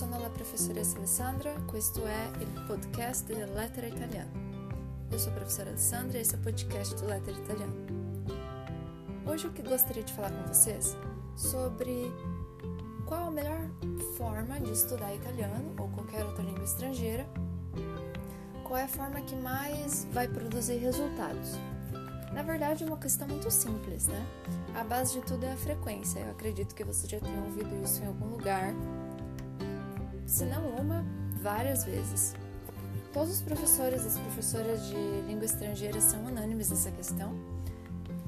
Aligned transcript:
sono 0.00 0.18
la 0.18 0.30
professoressa 0.30 0.96
Alessandra, 0.96 1.52
questo 1.66 2.06
è 2.06 2.30
il 2.38 2.64
podcast 2.66 3.26
della 3.26 3.52
Lettera 3.52 3.86
Italiana. 3.86 4.30
Eu 5.10 5.18
sou 5.18 5.30
a 5.30 5.34
professora 5.34 5.68
Alessandra 5.68 6.16
e 6.16 6.22
esse 6.22 6.34
é 6.34 6.38
o 6.38 6.40
podcast 6.40 6.94
do 6.94 7.04
Lettera 7.04 7.36
Italiana. 7.36 7.74
Hoje 9.26 9.44
eu 9.44 9.52
que 9.52 9.60
gostaria 9.60 10.02
de 10.02 10.10
falar 10.14 10.30
com 10.30 10.48
vocês 10.48 10.96
sobre 11.36 12.10
qual 13.04 13.26
a 13.26 13.30
melhor 13.30 13.60
forma 14.16 14.58
de 14.58 14.72
estudar 14.72 15.14
italiano 15.14 15.74
ou 15.78 15.86
qualquer 15.90 16.24
outra 16.24 16.44
língua 16.44 16.64
estrangeira, 16.64 17.26
qual 18.64 18.78
é 18.78 18.84
a 18.84 18.88
forma 18.88 19.20
que 19.20 19.36
mais 19.36 20.06
vai 20.14 20.26
produzir 20.26 20.78
resultados. 20.78 21.58
Na 22.32 22.42
verdade, 22.42 22.84
é 22.84 22.86
uma 22.86 22.96
questão 22.96 23.28
muito 23.28 23.50
simples, 23.50 24.06
né? 24.06 24.26
A 24.74 24.82
base 24.82 25.20
de 25.20 25.26
tudo 25.26 25.44
é 25.44 25.52
a 25.52 25.56
frequência. 25.56 26.20
Eu 26.20 26.30
acredito 26.30 26.74
que 26.74 26.84
você 26.84 27.06
já 27.06 27.20
tenha 27.20 27.42
ouvido 27.42 27.84
isso 27.84 28.02
em 28.02 28.06
algum 28.06 28.28
lugar, 28.28 28.72
se 30.30 30.44
não 30.44 30.64
uma, 30.68 31.04
várias 31.42 31.84
vezes. 31.84 32.36
Todos 33.12 33.34
os 33.34 33.42
professores 33.42 34.04
e 34.04 34.06
as 34.06 34.16
professoras 34.16 34.86
de 34.86 34.94
língua 35.26 35.44
estrangeira 35.44 36.00
são 36.00 36.24
unânimes 36.24 36.70
nessa 36.70 36.92
questão, 36.92 37.34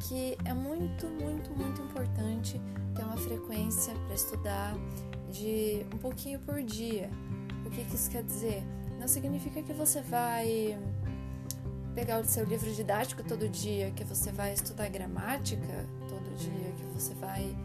que 0.00 0.36
é 0.44 0.52
muito, 0.52 1.06
muito, 1.06 1.50
muito 1.50 1.80
importante 1.80 2.60
ter 2.96 3.04
uma 3.04 3.16
frequência 3.16 3.94
para 3.94 4.14
estudar 4.16 4.74
de 5.30 5.86
um 5.94 5.98
pouquinho 5.98 6.40
por 6.40 6.60
dia. 6.60 7.08
O 7.64 7.70
que, 7.70 7.84
que 7.84 7.94
isso 7.94 8.10
quer 8.10 8.24
dizer? 8.24 8.64
Não 8.98 9.06
significa 9.06 9.62
que 9.62 9.72
você 9.72 10.02
vai 10.02 10.76
pegar 11.94 12.18
o 12.18 12.24
seu 12.24 12.44
livro 12.44 12.72
didático 12.72 13.22
todo 13.22 13.48
dia, 13.48 13.92
que 13.92 14.02
você 14.02 14.32
vai 14.32 14.54
estudar 14.54 14.88
gramática 14.88 15.86
todo 16.08 16.36
dia, 16.36 16.72
que 16.76 16.84
você 16.92 17.14
vai. 17.14 17.56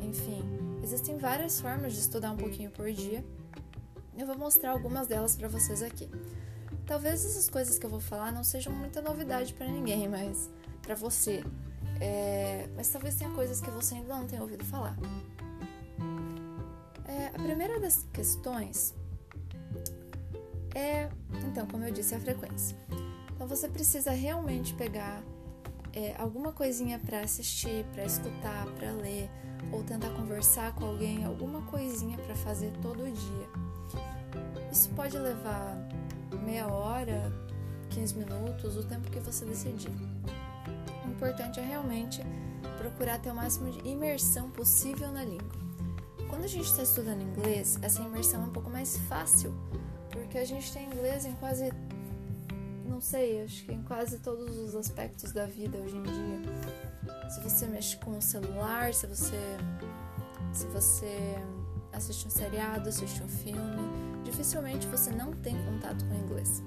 Enfim, 0.00 0.42
existem 0.82 1.18
várias 1.18 1.60
formas 1.60 1.92
de 1.92 2.00
estudar 2.00 2.32
um 2.32 2.36
pouquinho 2.36 2.72
por 2.72 2.90
dia. 2.90 3.24
Eu 4.16 4.26
vou 4.26 4.36
mostrar 4.36 4.70
algumas 4.70 5.06
delas 5.06 5.36
para 5.36 5.48
vocês 5.48 5.82
aqui. 5.82 6.08
Talvez 6.86 7.24
essas 7.24 7.50
coisas 7.50 7.78
que 7.78 7.86
eu 7.86 7.90
vou 7.90 8.00
falar 8.00 8.32
não 8.32 8.44
sejam 8.44 8.72
muita 8.72 9.02
novidade 9.02 9.52
para 9.54 9.66
ninguém, 9.66 10.08
mas 10.08 10.50
para 10.82 10.94
você. 10.94 11.42
É... 12.00 12.68
mas 12.76 12.88
talvez 12.88 13.14
tenha 13.14 13.30
coisas 13.30 13.60
que 13.60 13.70
você 13.70 13.94
ainda 13.94 14.16
não 14.16 14.26
tenha 14.26 14.42
ouvido 14.42 14.64
falar. 14.64 14.96
É, 17.06 17.28
a 17.28 17.38
primeira 17.42 17.80
das 17.80 18.04
questões 18.12 18.94
é, 20.76 21.08
então, 21.48 21.66
como 21.66 21.84
eu 21.84 21.90
disse, 21.90 22.14
a 22.14 22.20
frequência. 22.20 22.76
Então 23.34 23.48
você 23.48 23.66
precisa 23.66 24.10
realmente 24.10 24.74
pegar 24.74 25.22
é, 25.90 26.14
alguma 26.18 26.52
coisinha 26.52 26.98
para 26.98 27.20
assistir, 27.20 27.86
para 27.94 28.04
escutar, 28.04 28.66
para 28.74 28.92
ler, 28.92 29.30
ou 29.72 29.82
tentar 29.82 30.10
conversar 30.10 30.74
com 30.74 30.84
alguém, 30.84 31.24
alguma 31.24 31.62
coisinha 31.62 32.18
para 32.18 32.36
fazer 32.36 32.70
todo 32.82 33.10
dia. 33.10 33.65
Isso 34.76 34.90
pode 34.90 35.16
levar 35.16 35.74
meia 36.44 36.66
hora, 36.68 37.32
15 37.88 38.14
minutos, 38.14 38.76
o 38.76 38.84
tempo 38.84 39.10
que 39.10 39.18
você 39.20 39.46
decidir. 39.46 39.90
O 41.02 41.08
importante 41.08 41.58
é 41.58 41.62
realmente 41.64 42.20
procurar 42.76 43.18
ter 43.18 43.30
o 43.30 43.34
máximo 43.34 43.70
de 43.70 43.88
imersão 43.88 44.50
possível 44.50 45.10
na 45.10 45.24
língua. 45.24 45.50
Quando 46.28 46.44
a 46.44 46.46
gente 46.46 46.66
está 46.66 46.82
estudando 46.82 47.22
inglês, 47.22 47.78
essa 47.80 48.02
imersão 48.02 48.42
é 48.42 48.44
um 48.44 48.50
pouco 48.50 48.68
mais 48.68 48.98
fácil, 49.08 49.50
porque 50.10 50.36
a 50.36 50.44
gente 50.44 50.70
tem 50.70 50.84
inglês 50.88 51.24
em 51.24 51.32
quase 51.36 51.72
não 52.86 53.00
sei, 53.00 53.44
acho 53.44 53.64
que 53.64 53.72
em 53.72 53.82
quase 53.82 54.18
todos 54.18 54.58
os 54.58 54.74
aspectos 54.74 55.32
da 55.32 55.46
vida 55.46 55.78
hoje 55.78 55.96
em 55.96 56.02
dia. 56.02 57.30
Se 57.30 57.40
você 57.40 57.66
mexe 57.66 57.96
com 57.96 58.18
o 58.18 58.20
celular, 58.20 58.92
se 58.92 59.06
você 59.06 59.40
se 60.52 60.66
você 60.66 61.34
assiste 61.96 62.26
um 62.26 62.30
seriado, 62.30 62.88
assiste 62.88 63.22
um 63.22 63.28
filme, 63.28 64.22
dificilmente 64.22 64.86
você 64.86 65.10
não 65.10 65.32
tem 65.32 65.56
contato 65.64 66.04
com 66.04 66.14
inglês. 66.14 66.62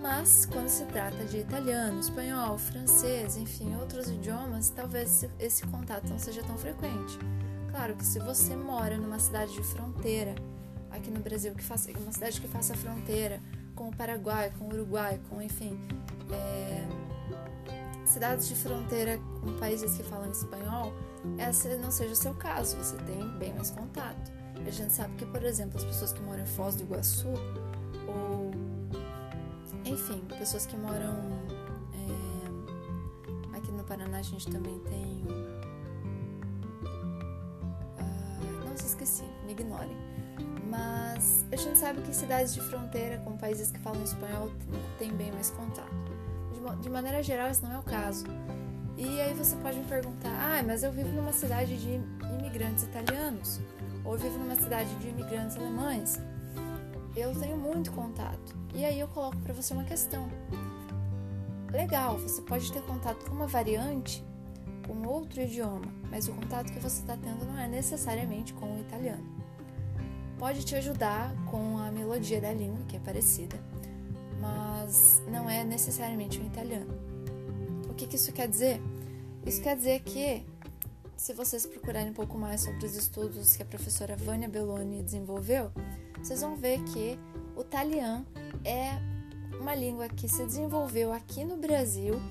Mas 0.00 0.46
quando 0.46 0.68
se 0.68 0.84
trata 0.86 1.24
de 1.24 1.38
italiano, 1.38 1.98
espanhol, 1.98 2.56
francês, 2.56 3.36
enfim, 3.36 3.74
outros 3.76 4.08
idiomas, 4.08 4.70
talvez 4.70 5.24
esse 5.38 5.64
contato 5.66 6.08
não 6.08 6.18
seja 6.18 6.42
tão 6.42 6.56
frequente. 6.56 7.18
Claro 7.70 7.96
que 7.96 8.04
se 8.04 8.18
você 8.20 8.54
mora 8.56 8.96
numa 8.96 9.18
cidade 9.18 9.52
de 9.52 9.62
fronteira, 9.62 10.34
aqui 10.90 11.10
no 11.10 11.20
Brasil, 11.20 11.54
que 11.54 11.62
faça, 11.62 11.90
uma 11.98 12.12
cidade 12.12 12.40
que 12.40 12.48
faça 12.48 12.74
fronteira 12.74 13.40
com 13.74 13.88
o 13.88 13.94
Paraguai, 13.94 14.52
com 14.58 14.66
o 14.66 14.72
Uruguai, 14.72 15.20
com, 15.28 15.42
enfim, 15.42 15.78
é, 16.30 16.86
cidades 18.06 18.48
de 18.48 18.54
fronteira 18.54 19.18
com 19.40 19.52
países 19.58 19.96
que 19.96 20.02
falam 20.02 20.30
espanhol, 20.30 20.92
essa 21.38 21.74
não 21.76 21.90
seja 21.90 22.12
o 22.12 22.16
seu 22.16 22.34
caso, 22.34 22.76
você 22.76 22.96
tem 22.98 23.28
bem 23.38 23.54
mais 23.54 23.70
contato. 23.70 24.32
A 24.66 24.70
gente 24.70 24.92
sabe 24.92 25.14
que, 25.16 25.26
por 25.26 25.42
exemplo, 25.44 25.78
as 25.78 25.84
pessoas 25.84 26.12
que 26.12 26.20
moram 26.20 26.42
em 26.42 26.46
Foz 26.46 26.76
do 26.76 26.82
Iguaçu, 26.82 27.28
ou, 28.06 28.50
enfim, 29.84 30.22
pessoas 30.38 30.66
que 30.66 30.76
moram 30.76 31.14
é, 33.52 33.56
aqui 33.56 33.70
no 33.72 33.84
Paraná, 33.84 34.18
a 34.18 34.22
gente 34.22 34.50
também 34.50 34.78
tem. 34.80 35.24
Uh, 37.98 38.68
nossa, 38.68 38.86
esqueci, 38.86 39.24
me 39.44 39.52
ignorem 39.52 39.96
mas 40.70 41.46
a 41.50 41.56
gente 41.56 41.78
sabe 41.78 42.02
que 42.02 42.14
cidades 42.14 42.54
de 42.54 42.60
fronteira 42.60 43.18
com 43.18 43.36
países 43.36 43.70
que 43.70 43.78
falam 43.78 44.02
espanhol 44.04 44.50
têm 44.98 45.10
bem 45.12 45.32
mais 45.32 45.50
contato. 45.50 45.88
De 46.82 46.90
maneira 46.90 47.22
geral, 47.22 47.50
isso 47.50 47.64
não 47.64 47.72
é 47.72 47.78
o 47.78 47.82
caso. 47.82 48.26
E 48.98 49.20
aí 49.20 49.32
você 49.32 49.56
pode 49.56 49.78
me 49.78 49.84
perguntar: 49.84 50.28
ah, 50.28 50.62
mas 50.62 50.82
eu 50.82 50.92
vivo 50.92 51.08
numa 51.10 51.32
cidade 51.32 51.78
de 51.78 52.00
imigrantes 52.38 52.84
italianos, 52.84 53.60
ou 54.04 54.14
eu 54.14 54.18
vivo 54.18 54.38
numa 54.38 54.56
cidade 54.56 54.94
de 54.96 55.08
imigrantes 55.08 55.56
alemães. 55.56 56.20
Eu 57.16 57.34
tenho 57.34 57.56
muito 57.56 57.90
contato. 57.92 58.56
E 58.74 58.84
aí 58.84 59.00
eu 59.00 59.08
coloco 59.08 59.38
para 59.38 59.54
você 59.54 59.72
uma 59.72 59.84
questão. 59.84 60.28
Legal, 61.72 62.18
você 62.18 62.42
pode 62.42 62.72
ter 62.72 62.82
contato 62.82 63.24
com 63.24 63.34
uma 63.34 63.46
variante, 63.46 64.24
com 64.86 65.06
outro 65.06 65.40
idioma, 65.40 65.86
mas 66.10 66.28
o 66.28 66.32
contato 66.32 66.72
que 66.72 66.78
você 66.78 67.00
está 67.00 67.16
tendo 67.16 67.44
não 67.44 67.58
é 67.58 67.68
necessariamente 67.68 68.52
com 68.54 68.76
o 68.76 68.80
italiano 68.80 69.38
pode 70.38 70.64
te 70.64 70.76
ajudar 70.76 71.34
com 71.50 71.78
a 71.78 71.90
melodia 71.90 72.40
da 72.40 72.52
língua, 72.52 72.78
que 72.86 72.96
é 72.96 73.00
parecida, 73.00 73.58
mas 74.40 75.22
não 75.28 75.50
é 75.50 75.64
necessariamente 75.64 76.40
um 76.40 76.46
italiano. 76.46 77.07
O 77.98 78.00
que, 78.00 78.06
que 78.06 78.14
isso 78.14 78.32
quer 78.32 78.46
dizer? 78.46 78.80
Isso 79.44 79.60
quer 79.60 79.76
dizer 79.76 80.02
que, 80.04 80.46
se 81.16 81.32
vocês 81.32 81.66
procurarem 81.66 82.10
um 82.10 82.14
pouco 82.14 82.38
mais 82.38 82.60
sobre 82.60 82.86
os 82.86 82.94
estudos 82.94 83.56
que 83.56 83.62
a 83.64 83.66
professora 83.66 84.14
Vânia 84.14 84.48
Belloni 84.48 85.02
desenvolveu, 85.02 85.72
vocês 86.16 86.40
vão 86.40 86.54
ver 86.54 86.80
que 86.84 87.18
o 87.56 87.62
italiano 87.62 88.24
é 88.64 88.92
uma 89.60 89.74
língua 89.74 90.08
que 90.08 90.28
se 90.28 90.46
desenvolveu 90.46 91.12
aqui 91.12 91.42
no 91.42 91.56
Brasil 91.56 92.22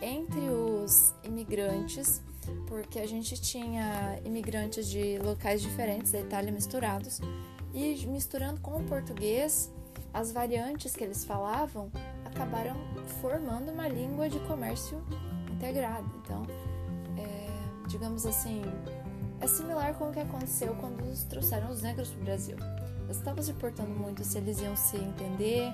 entre 0.00 0.40
os 0.40 1.12
imigrantes, 1.22 2.22
porque 2.66 2.98
a 2.98 3.06
gente 3.06 3.38
tinha 3.38 4.18
imigrantes 4.24 4.88
de 4.88 5.18
locais 5.18 5.60
diferentes 5.60 6.12
da 6.12 6.20
Itália 6.20 6.50
misturados, 6.50 7.20
e 7.74 8.06
misturando 8.06 8.58
com 8.62 8.80
o 8.80 8.84
português, 8.84 9.70
as 10.14 10.32
variantes 10.32 10.96
que 10.96 11.04
eles 11.04 11.26
falavam 11.26 11.92
acabaram 12.34 12.76
formando 13.20 13.70
uma 13.70 13.88
língua 13.88 14.28
de 14.28 14.38
comércio 14.40 15.02
integrada. 15.50 16.06
Então, 16.22 16.42
é, 17.18 17.48
digamos 17.88 18.26
assim, 18.26 18.62
é 19.40 19.46
similar 19.46 19.94
com 19.94 20.08
o 20.08 20.12
que 20.12 20.20
aconteceu 20.20 20.74
quando 20.76 21.28
trouxeram 21.28 21.70
os 21.70 21.82
negros 21.82 22.08
para 22.10 22.20
o 22.20 22.24
Brasil. 22.24 22.56
Eles 23.04 23.16
estavam 23.16 23.42
se 23.42 23.50
importando 23.50 23.90
muito 23.90 24.24
se 24.24 24.38
eles 24.38 24.60
iam 24.60 24.76
se 24.76 24.96
entender, 24.96 25.72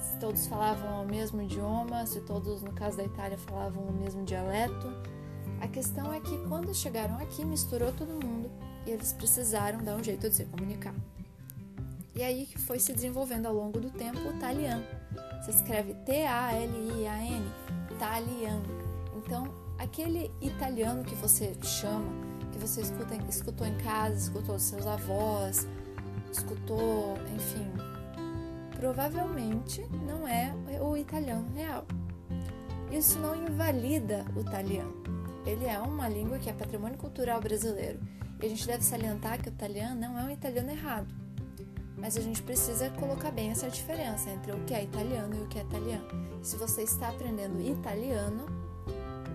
se 0.00 0.16
todos 0.18 0.46
falavam 0.46 1.02
o 1.02 1.06
mesmo 1.06 1.42
idioma, 1.42 2.06
se 2.06 2.20
todos, 2.20 2.62
no 2.62 2.72
caso 2.72 2.96
da 2.96 3.04
Itália, 3.04 3.36
falavam 3.36 3.82
o 3.82 3.92
mesmo 3.92 4.24
dialeto. 4.24 4.92
A 5.60 5.68
questão 5.68 6.12
é 6.12 6.20
que 6.20 6.38
quando 6.48 6.74
chegaram 6.74 7.16
aqui, 7.18 7.44
misturou 7.44 7.92
todo 7.92 8.08
mundo 8.24 8.50
e 8.86 8.90
eles 8.90 9.12
precisaram 9.12 9.82
dar 9.82 9.96
um 9.96 10.02
jeito 10.02 10.28
de 10.30 10.36
se 10.36 10.44
comunicar. 10.44 10.94
E 12.14 12.22
aí 12.22 12.46
que 12.46 12.58
foi 12.58 12.78
se 12.78 12.92
desenvolvendo 12.92 13.46
ao 13.46 13.54
longo 13.54 13.78
do 13.78 13.90
tempo 13.90 14.18
o 14.18 14.38
Talian. 14.40 14.82
Se 15.42 15.50
escreve 15.50 15.94
T-A-L-I-A-N, 15.94 17.44
Talian. 17.98 18.62
Então, 19.16 19.48
aquele 19.78 20.30
italiano 20.40 21.04
que 21.04 21.14
você 21.14 21.56
chama, 21.62 22.10
que 22.52 22.58
você 22.58 22.80
escuta, 22.80 23.14
escutou 23.28 23.66
em 23.66 23.76
casa, 23.78 24.16
escutou 24.16 24.56
dos 24.56 24.64
seus 24.64 24.86
avós, 24.86 25.66
escutou, 26.30 27.16
enfim, 27.34 27.66
provavelmente 28.76 29.84
não 30.06 30.26
é 30.26 30.52
o 30.80 30.96
italiano 30.96 31.46
real. 31.54 31.86
Isso 32.90 33.18
não 33.18 33.34
invalida 33.36 34.24
o 34.34 34.40
italiano. 34.40 34.94
Ele 35.46 35.66
é 35.66 35.78
uma 35.78 36.08
língua 36.08 36.38
que 36.38 36.50
é 36.50 36.52
patrimônio 36.52 36.98
cultural 36.98 37.40
brasileiro. 37.40 38.00
E 38.40 38.46
a 38.46 38.48
gente 38.48 38.66
deve 38.66 38.84
salientar 38.84 39.40
que 39.40 39.48
o 39.48 39.52
italiano 39.52 40.00
não 40.00 40.18
é 40.18 40.22
um 40.22 40.30
italiano 40.30 40.70
errado 40.70 41.27
mas 41.98 42.16
a 42.16 42.20
gente 42.20 42.42
precisa 42.42 42.90
colocar 42.90 43.30
bem 43.30 43.50
essa 43.50 43.68
diferença 43.68 44.30
entre 44.30 44.52
o 44.52 44.64
que 44.64 44.74
é 44.74 44.84
italiano 44.84 45.34
e 45.34 45.42
o 45.42 45.46
que 45.48 45.58
é 45.58 45.62
italiano. 45.62 46.06
Se 46.42 46.56
você 46.56 46.82
está 46.82 47.08
aprendendo 47.08 47.60
italiano, 47.60 48.46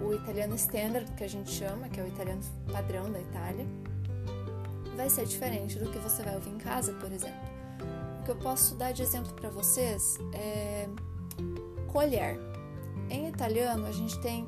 o 0.02 0.14
italiano 0.14 0.56
standard 0.56 1.12
que 1.14 1.24
a 1.24 1.30
gente 1.30 1.52
chama, 1.52 1.90
que 1.90 2.00
é 2.00 2.04
o 2.04 2.08
italiano 2.08 2.42
padrão 2.72 3.12
da 3.12 3.20
Itália, 3.20 3.66
vai 4.96 5.10
ser 5.10 5.26
diferente 5.26 5.78
do 5.78 5.90
que 5.90 6.00
você 6.00 6.24
vai 6.24 6.36
ouvir 6.36 6.52
em 6.52 6.58
casa, 6.58 6.94
por 6.94 7.12
exemplo. 7.12 7.54
O 8.20 8.24
que 8.24 8.32
eu 8.32 8.36
posso 8.38 8.76
dar 8.76 8.94
de 8.94 9.02
exemplo 9.02 9.34
para 9.34 9.50
vocês 9.50 10.18
é 10.34 10.88
colher. 11.92 12.40
Em 13.10 13.28
italiano 13.28 13.86
a 13.86 13.92
gente 13.92 14.18
tem 14.22 14.48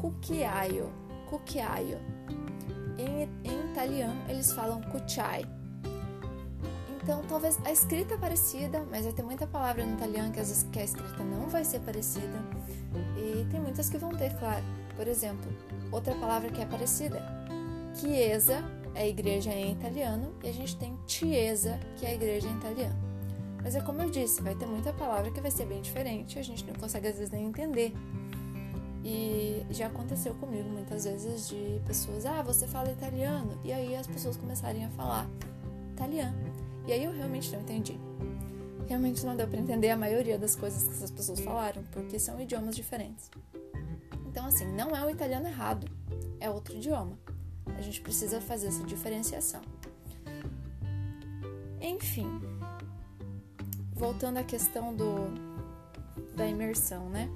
cucchiaio, 0.00 0.92
cucchiaio. 1.30 1.98
Em, 2.98 3.28
em 3.48 3.70
italiano 3.70 4.20
eles 4.28 4.52
falam 4.52 4.80
cucciai. 4.82 5.46
Então, 7.02 7.22
talvez 7.28 7.58
a 7.64 7.72
escrita 7.72 8.14
é 8.14 8.16
parecida, 8.16 8.86
mas 8.90 9.04
vai 9.04 9.12
ter 9.12 9.22
muita 9.22 9.46
palavra 9.46 9.84
no 9.84 9.94
italiano 9.94 10.32
que 10.32 10.38
às 10.38 10.48
vezes 10.48 10.66
que 10.70 10.78
a 10.78 10.84
escrita 10.84 11.24
não 11.24 11.48
vai 11.48 11.64
ser 11.64 11.80
parecida. 11.80 12.38
E 13.16 13.44
tem 13.50 13.60
muitas 13.60 13.90
que 13.90 13.98
vão 13.98 14.10
ter, 14.10 14.38
claro. 14.38 14.62
Por 14.94 15.08
exemplo, 15.08 15.50
outra 15.90 16.14
palavra 16.14 16.50
que 16.50 16.60
é 16.60 16.66
parecida. 16.66 17.20
Chiesa 17.94 18.62
é 18.94 19.08
igreja 19.08 19.50
em 19.50 19.72
italiano 19.72 20.32
e 20.42 20.48
a 20.48 20.52
gente 20.52 20.76
tem 20.76 20.96
chiesa, 21.06 21.78
que 21.96 22.06
é 22.06 22.14
igreja 22.14 22.48
em 22.48 22.56
italiano. 22.56 22.96
Mas 23.62 23.74
é 23.74 23.80
como 23.80 24.02
eu 24.02 24.10
disse, 24.10 24.42
vai 24.42 24.54
ter 24.54 24.66
muita 24.66 24.92
palavra 24.92 25.30
que 25.30 25.40
vai 25.40 25.50
ser 25.50 25.66
bem 25.66 25.80
diferente, 25.80 26.38
a 26.38 26.42
gente 26.42 26.64
não 26.64 26.74
consegue 26.74 27.08
às 27.08 27.16
vezes 27.16 27.30
nem 27.30 27.46
entender. 27.46 27.94
E 29.04 29.64
já 29.70 29.86
aconteceu 29.86 30.34
comigo 30.34 30.68
muitas 30.68 31.04
vezes 31.04 31.48
de 31.48 31.80
pessoas, 31.86 32.26
ah, 32.26 32.42
você 32.42 32.66
fala 32.66 32.90
italiano, 32.90 33.58
e 33.64 33.72
aí 33.72 33.96
as 33.96 34.06
pessoas 34.06 34.36
começarem 34.36 34.84
a 34.84 34.90
falar 34.90 35.28
italiano. 35.92 36.51
E 36.86 36.92
aí 36.92 37.04
eu 37.04 37.12
realmente 37.12 37.52
não 37.52 37.60
entendi. 37.60 37.98
Realmente 38.88 39.24
não 39.24 39.36
deu 39.36 39.46
para 39.46 39.58
entender 39.58 39.90
a 39.90 39.96
maioria 39.96 40.38
das 40.38 40.56
coisas 40.56 40.82
que 40.82 40.90
essas 40.90 41.10
pessoas 41.10 41.40
falaram, 41.40 41.82
porque 41.92 42.18
são 42.18 42.40
idiomas 42.40 42.74
diferentes. 42.74 43.30
Então, 44.26 44.46
assim, 44.46 44.66
não 44.66 44.96
é 44.96 45.04
o 45.04 45.10
italiano 45.10 45.46
errado, 45.46 45.86
é 46.40 46.50
outro 46.50 46.74
idioma. 46.74 47.18
A 47.76 47.80
gente 47.80 48.00
precisa 48.00 48.40
fazer 48.40 48.68
essa 48.68 48.82
diferenciação. 48.84 49.62
Enfim, 51.80 52.28
voltando 53.92 54.38
à 54.38 54.42
questão 54.42 54.94
do, 54.94 55.32
da 56.34 56.46
imersão, 56.46 57.08
né? 57.08 57.30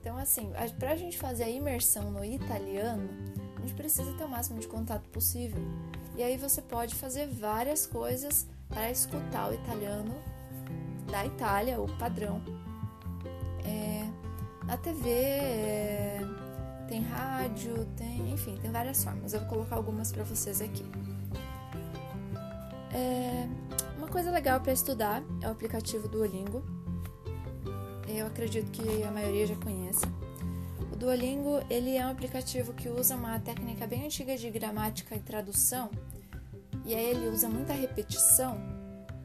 Então, 0.00 0.16
assim, 0.16 0.50
para 0.78 0.92
a 0.92 0.96
gente 0.96 1.18
fazer 1.18 1.44
a 1.44 1.50
imersão 1.50 2.10
no 2.10 2.24
italiano, 2.24 3.08
a 3.56 3.60
gente 3.60 3.74
precisa 3.74 4.12
ter 4.14 4.24
o 4.24 4.28
máximo 4.28 4.58
de 4.58 4.66
contato 4.66 5.08
possível. 5.10 5.62
E 6.16 6.22
aí 6.22 6.36
você 6.36 6.62
pode 6.62 6.94
fazer 6.94 7.26
várias 7.26 7.86
coisas 7.86 8.46
para 8.70 8.90
escutar 8.90 9.50
o 9.50 9.54
italiano 9.54 10.14
da 11.10 11.26
Itália, 11.26 11.80
o 11.80 11.86
padrão. 11.98 12.40
É, 13.64 14.08
na 14.64 14.76
TV, 14.76 15.10
é, 15.10 16.20
tem 16.88 17.02
rádio, 17.02 17.84
tem, 17.96 18.32
enfim, 18.32 18.56
tem 18.62 18.70
várias 18.70 19.02
formas. 19.04 19.34
Eu 19.34 19.40
vou 19.40 19.48
colocar 19.48 19.76
algumas 19.76 20.10
para 20.10 20.24
vocês 20.24 20.60
aqui. 20.62 20.84
É, 22.92 23.46
uma 23.98 24.08
coisa 24.08 24.30
legal 24.30 24.60
para 24.60 24.72
estudar 24.72 25.22
é 25.42 25.48
o 25.48 25.50
aplicativo 25.50 26.08
Duolingo. 26.08 26.64
Eu 28.08 28.26
acredito 28.26 28.70
que 28.70 29.02
a 29.02 29.10
maioria 29.10 29.46
já 29.46 29.56
conhece. 29.56 30.04
O 30.92 30.96
Duolingo 30.96 31.60
ele 31.68 31.96
é 31.96 32.04
um 32.04 32.10
aplicativo 32.10 32.72
que 32.72 32.88
usa 32.88 33.14
uma 33.14 33.38
técnica 33.38 33.86
bem 33.86 34.04
antiga 34.04 34.36
de 34.36 34.50
gramática 34.50 35.14
e 35.14 35.20
tradução 35.20 35.90
e 36.84 36.94
aí 36.94 37.10
ele 37.10 37.28
usa 37.28 37.48
muita 37.48 37.72
repetição 37.72 38.58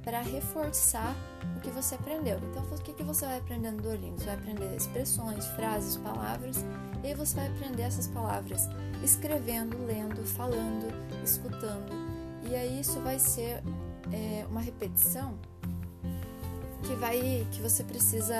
para 0.04 0.22
reforçar 0.22 1.16
o 1.58 1.60
que 1.60 1.70
você 1.72 1.96
aprendeu. 1.96 2.40
Então, 2.52 2.64
o 2.64 2.82
que, 2.82 2.94
que 2.94 3.04
você 3.04 3.26
vai 3.26 3.40
aprender 3.40 3.72
no 3.72 3.82
Duolingo? 3.82 4.20
Você 4.20 4.26
vai 4.26 4.36
aprender 4.36 4.76
expressões, 4.76 5.48
frases, 5.48 5.98
palavras, 5.98 6.64
e 7.04 7.08
aí 7.08 7.14
você 7.16 7.36
vai 7.36 7.48
aprender 7.48 7.84
essas 7.84 8.08
palavras 8.08 8.70
escrevendo, 9.04 9.84
lendo, 9.86 10.24
falando, 10.24 10.88
escutando. 11.24 11.92
E 12.48 12.56
aí 12.56 12.80
isso 12.80 13.00
vai 13.00 13.18
ser 13.18 13.64
é, 14.14 14.46
uma 14.48 14.62
repetição 14.62 15.38
que 16.84 16.94
vai 16.96 17.48
que 17.52 17.62
você 17.62 17.84
precisa 17.84 18.36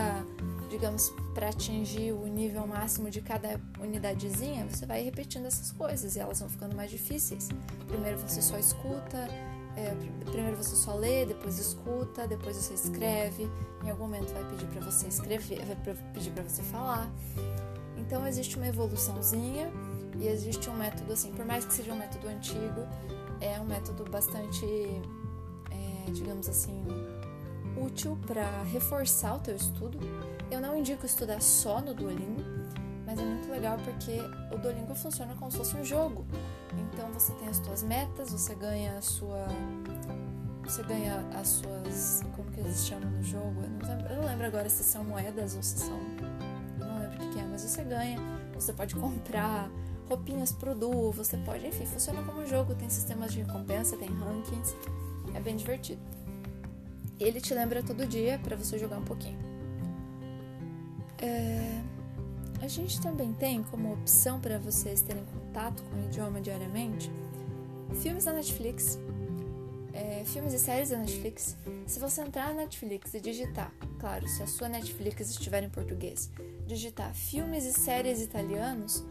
digamos, 0.70 1.14
para 1.34 1.50
atingir 1.50 2.12
o 2.12 2.26
nível 2.28 2.66
máximo 2.66 3.10
de 3.10 3.22
cada 3.22 3.60
unidadezinha, 3.80 4.66
você 4.70 4.86
vai 4.86 5.02
repetindo 5.04 5.46
essas 5.46 5.72
coisas 5.72 6.16
e 6.16 6.20
elas 6.20 6.40
vão 6.40 6.50
ficando 6.50 6.76
mais 6.76 6.90
difíceis. 6.92 7.50
Primeiro 7.88 8.18
você 8.20 8.42
só 8.42 8.58
escuta, 8.58 9.28
é, 9.76 9.94
primeiro 10.26 10.58
você 10.58 10.76
só 10.76 10.96
lê, 10.96 11.26
depois 11.26 11.60
escuta, 11.60 12.28
depois 12.28 12.56
você 12.56 12.74
escreve. 12.74 13.50
Em 13.84 13.90
algum 13.90 14.04
momento 14.04 14.34
vai 14.34 14.44
pedir 14.50 14.68
para 14.68 14.82
você 14.82 15.08
escrever, 15.08 15.64
vai 15.66 15.96
pedir 16.14 16.32
para 16.32 16.44
você 16.44 16.64
falar. 16.64 17.10
Então 17.98 18.26
existe 18.28 18.56
uma 18.58 18.68
evoluçãozinha 18.68 19.72
e 20.20 20.28
existe 20.28 20.70
um 20.70 20.76
método 20.76 21.12
assim, 21.14 21.32
por 21.34 21.46
mais 21.46 21.66
que 21.66 21.74
seja 21.74 21.92
um 21.92 21.98
método 21.98 22.28
antigo, 22.28 22.88
é 23.42 23.60
um 23.60 23.66
método 23.66 24.06
bastante, 24.10 24.66
é, 25.72 26.12
digamos 26.12 26.48
assim, 26.48 26.86
útil 27.78 28.18
para 28.26 28.64
reforçar 28.64 29.36
o 29.36 29.40
teu 29.40 29.56
estudo 29.56 30.00
eu 30.52 30.62
não 30.62 30.78
indico 30.78 31.06
estudar 31.06 31.42
só 31.42 31.82
no 31.82 31.94
Duolingo, 31.94 32.42
mas 33.06 33.20
é 33.20 33.24
muito 33.24 33.50
legal 33.50 33.78
porque 33.84 34.20
o 34.54 34.58
Duolingo 34.58 34.96
funciona 34.96 35.36
como 35.36 35.52
se 35.52 35.58
fosse 35.58 35.76
um 35.76 35.84
jogo. 35.84 36.26
Então 36.94 37.12
você 37.12 37.34
tem 37.34 37.48
as 37.48 37.58
suas 37.58 37.84
metas, 37.84 38.32
você 38.32 38.56
ganha 38.56 38.98
a 38.98 39.02
sua. 39.02 39.48
Você 40.64 40.82
ganha 40.84 41.24
as 41.36 41.48
suas. 41.48 42.24
Como 42.36 42.50
que 42.52 42.60
eles 42.60 42.86
chamam 42.86 43.10
no 43.10 43.24
jogo? 43.24 43.62
Eu 43.62 43.70
não 43.70 43.88
lembro, 43.88 44.08
eu 44.08 44.16
não 44.18 44.26
lembro 44.26 44.48
agora 44.48 44.70
se 44.70 44.84
são 44.84 45.04
moedas 45.04 45.56
ou 45.56 45.64
se 45.64 45.78
são. 45.80 46.00
Eu 46.80 46.88
não 46.88 47.00
lembro 47.00 47.24
o 47.24 47.30
que 47.32 47.40
é, 47.40 47.44
mas 47.44 47.62
você 47.62 47.84
ganha. 47.84 48.20
Você 48.56 48.74
pode 48.74 48.96
comprar 48.96 49.70
roupinhas 50.08 50.52
pro 50.52 50.76
duo, 50.76 51.12
você 51.12 51.38
pode, 51.38 51.66
enfim, 51.66 51.86
funciona 51.86 52.22
como 52.24 52.42
um 52.42 52.48
jogo, 52.48 52.76
tem 52.76 52.90
sistemas 52.90 53.34
de 53.34 53.42
recompensa, 53.42 53.98
tem 53.98 54.08
rankings, 54.08 54.76
é 55.34 55.40
bem 55.40 55.56
divertido. 55.56 56.02
Ele 57.20 57.40
te 57.42 57.54
lembra 57.54 57.82
todo 57.82 58.06
dia 58.06 58.40
para 58.44 58.56
você 58.56 58.78
jogar 58.78 58.98
um 58.98 59.04
pouquinho. 59.04 59.40
É, 61.26 61.82
a 62.62 62.68
gente 62.68 63.02
também 63.02 63.34
tem 63.34 63.64
como 63.64 63.94
opção 63.94 64.40
para 64.40 64.60
vocês 64.60 65.02
terem 65.02 65.26
contato 65.26 65.82
com 65.84 65.96
o 65.98 66.06
idioma 66.06 66.40
diariamente 66.40 67.10
filmes 68.02 68.26
da 68.26 68.34
Netflix, 68.34 69.00
é, 69.94 70.24
filmes 70.26 70.54
e 70.54 70.60
séries 70.60 70.90
da 70.90 70.98
Netflix. 70.98 71.56
Se 71.88 72.00
você 72.00 72.22
entrar 72.22 72.50
na 72.50 72.62
Netflix 72.62 73.14
e 73.14 73.20
digitar, 73.20 73.72
claro, 74.00 74.28
se 74.28 74.44
a 74.44 74.48
sua 74.48 74.70
Netflix 74.70 75.30
estiver 75.30 75.64
em 75.64 75.70
português, 75.70 76.30
digitar 76.68 77.14
filmes 77.14 77.66
e 77.66 77.74
séries 77.74 78.22
italianos 78.22 79.04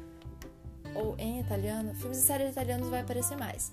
ou 0.95 1.17
em 1.19 1.41
italiano, 1.41 1.95
filmes 1.95 2.19
e 2.19 2.23
séries 2.23 2.51
italianos 2.53 2.89
vai 2.89 3.01
aparecer 3.01 3.37
mais. 3.37 3.73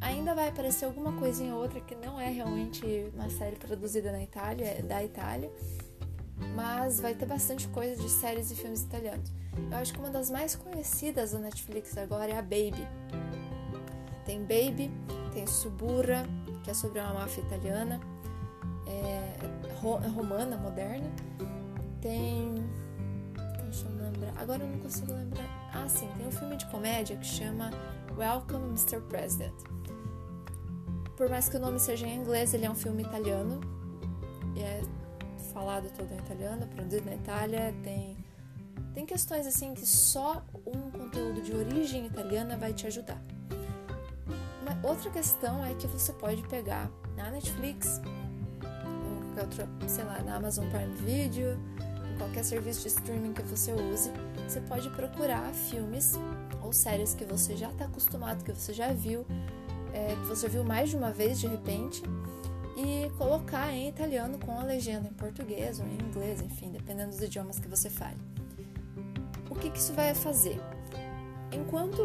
Ainda 0.00 0.34
vai 0.34 0.48
aparecer 0.48 0.84
alguma 0.84 1.12
coisinha 1.12 1.54
ou 1.54 1.62
outra 1.62 1.80
que 1.80 1.94
não 1.94 2.20
é 2.20 2.28
realmente 2.28 2.84
uma 3.14 3.30
série 3.30 3.56
produzida 3.56 4.12
na 4.12 4.22
Itália, 4.22 4.66
é 4.66 4.82
da 4.82 5.02
Itália 5.02 5.50
mas 6.54 7.00
vai 7.00 7.14
ter 7.14 7.26
bastante 7.26 7.68
coisa 7.68 8.00
de 8.00 8.08
séries 8.08 8.50
e 8.50 8.54
filmes 8.54 8.82
italianos. 8.82 9.32
Eu 9.70 9.76
acho 9.76 9.92
que 9.92 9.98
uma 9.98 10.10
das 10.10 10.30
mais 10.30 10.54
conhecidas 10.54 11.32
da 11.32 11.38
Netflix 11.38 11.96
agora 11.96 12.30
é 12.30 12.38
a 12.38 12.42
Baby. 12.42 12.86
Tem 14.24 14.40
Baby, 14.40 14.90
tem 15.32 15.46
Suburra, 15.46 16.24
que 16.62 16.70
é 16.70 16.74
sobre 16.74 16.98
uma 16.98 17.14
máfia 17.14 17.42
italiana, 17.42 18.00
é, 18.86 19.36
romana, 19.80 20.56
moderna. 20.56 21.10
Tem. 22.00 22.54
Deixa 23.64 23.86
eu 23.86 23.96
lembrar. 23.96 24.32
Agora 24.36 24.62
eu 24.62 24.68
não 24.68 24.78
consigo 24.78 25.12
lembrar. 25.12 25.70
Ah, 25.72 25.88
sim, 25.88 26.08
tem 26.16 26.26
um 26.26 26.32
filme 26.32 26.56
de 26.56 26.66
comédia 26.66 27.16
que 27.16 27.26
chama 27.26 27.70
Welcome, 28.16 28.68
Mr. 28.68 29.00
President. 29.08 29.54
Por 31.16 31.28
mais 31.28 31.48
que 31.48 31.56
o 31.56 31.60
nome 31.60 31.78
seja 31.78 32.06
em 32.06 32.16
inglês, 32.16 32.54
ele 32.54 32.66
é 32.66 32.70
um 32.70 32.74
filme 32.74 33.02
italiano. 33.02 33.60
E 34.56 34.62
é 34.62 34.82
falado 35.54 35.90
todo 35.96 36.12
em 36.12 36.18
italiano, 36.18 36.66
produzido 36.66 37.06
na 37.06 37.14
Itália, 37.14 37.72
tem 37.82 38.16
tem 38.92 39.04
questões 39.04 39.46
assim 39.46 39.74
que 39.74 39.84
só 39.84 40.44
um 40.64 40.90
conteúdo 40.90 41.42
de 41.42 41.52
origem 41.54 42.06
italiana 42.06 42.56
vai 42.56 42.72
te 42.72 42.86
ajudar. 42.86 43.20
Uma 44.62 44.88
outra 44.88 45.10
questão 45.10 45.64
é 45.64 45.74
que 45.74 45.86
você 45.88 46.12
pode 46.12 46.42
pegar 46.42 46.88
na 47.16 47.30
Netflix, 47.30 48.00
ou 48.62 49.22
qualquer 49.24 49.42
outra, 49.42 49.88
sei 49.88 50.04
lá, 50.04 50.22
na 50.22 50.36
Amazon 50.36 50.66
Prime 50.70 50.94
Video, 50.94 51.58
em 52.14 52.18
qualquer 52.18 52.44
serviço 52.44 52.82
de 52.82 52.88
streaming 52.88 53.32
que 53.32 53.42
você 53.42 53.72
use, 53.72 54.10
você 54.48 54.60
pode 54.60 54.88
procurar 54.90 55.52
filmes 55.52 56.14
ou 56.62 56.72
séries 56.72 57.14
que 57.14 57.24
você 57.24 57.56
já 57.56 57.70
está 57.70 57.86
acostumado, 57.86 58.44
que 58.44 58.52
você 58.52 58.72
já 58.72 58.92
viu, 58.92 59.26
é, 59.92 60.14
que 60.14 60.26
você 60.26 60.48
viu 60.48 60.62
mais 60.62 60.90
de 60.90 60.96
uma 60.96 61.10
vez 61.10 61.40
de 61.40 61.48
repente, 61.48 62.00
e 62.76 63.10
colocar 63.16 63.72
em 63.72 63.88
italiano 63.88 64.38
com 64.38 64.58
a 64.58 64.64
legenda 64.64 65.08
em 65.08 65.12
português 65.12 65.78
ou 65.78 65.86
em 65.86 65.94
inglês, 65.94 66.40
enfim, 66.42 66.70
dependendo 66.70 67.10
dos 67.10 67.20
idiomas 67.22 67.58
que 67.58 67.68
você 67.68 67.88
fale. 67.88 68.16
O 69.48 69.54
que, 69.54 69.70
que 69.70 69.78
isso 69.78 69.92
vai 69.92 70.14
fazer? 70.14 70.60
Enquanto 71.52 72.02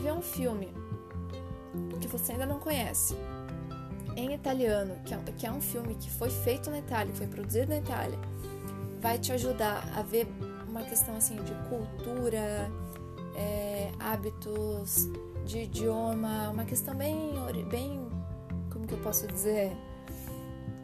vê 0.00 0.12
um 0.12 0.22
filme 0.22 0.72
que 2.00 2.06
você 2.06 2.32
ainda 2.32 2.46
não 2.46 2.60
conhece 2.60 3.14
em 4.16 4.32
italiano, 4.34 4.96
que 5.04 5.14
é, 5.14 5.18
que 5.36 5.46
é 5.46 5.52
um 5.52 5.60
filme 5.60 5.94
que 5.94 6.10
foi 6.10 6.30
feito 6.30 6.70
na 6.70 6.78
Itália, 6.78 7.14
foi 7.14 7.26
produzido 7.26 7.68
na 7.68 7.78
Itália, 7.78 8.18
vai 9.00 9.18
te 9.18 9.32
ajudar 9.32 9.88
a 9.96 10.02
ver 10.02 10.26
uma 10.68 10.82
questão 10.82 11.16
assim 11.16 11.36
de 11.36 11.54
cultura, 11.68 12.70
é, 13.36 13.90
hábitos 13.98 15.08
de 15.44 15.60
idioma, 15.60 16.50
uma 16.50 16.64
questão 16.64 16.94
bem, 16.94 17.32
bem, 17.70 18.08
como 18.70 18.86
que 18.86 18.94
eu 18.94 18.98
posso 18.98 19.26
dizer, 19.26 19.76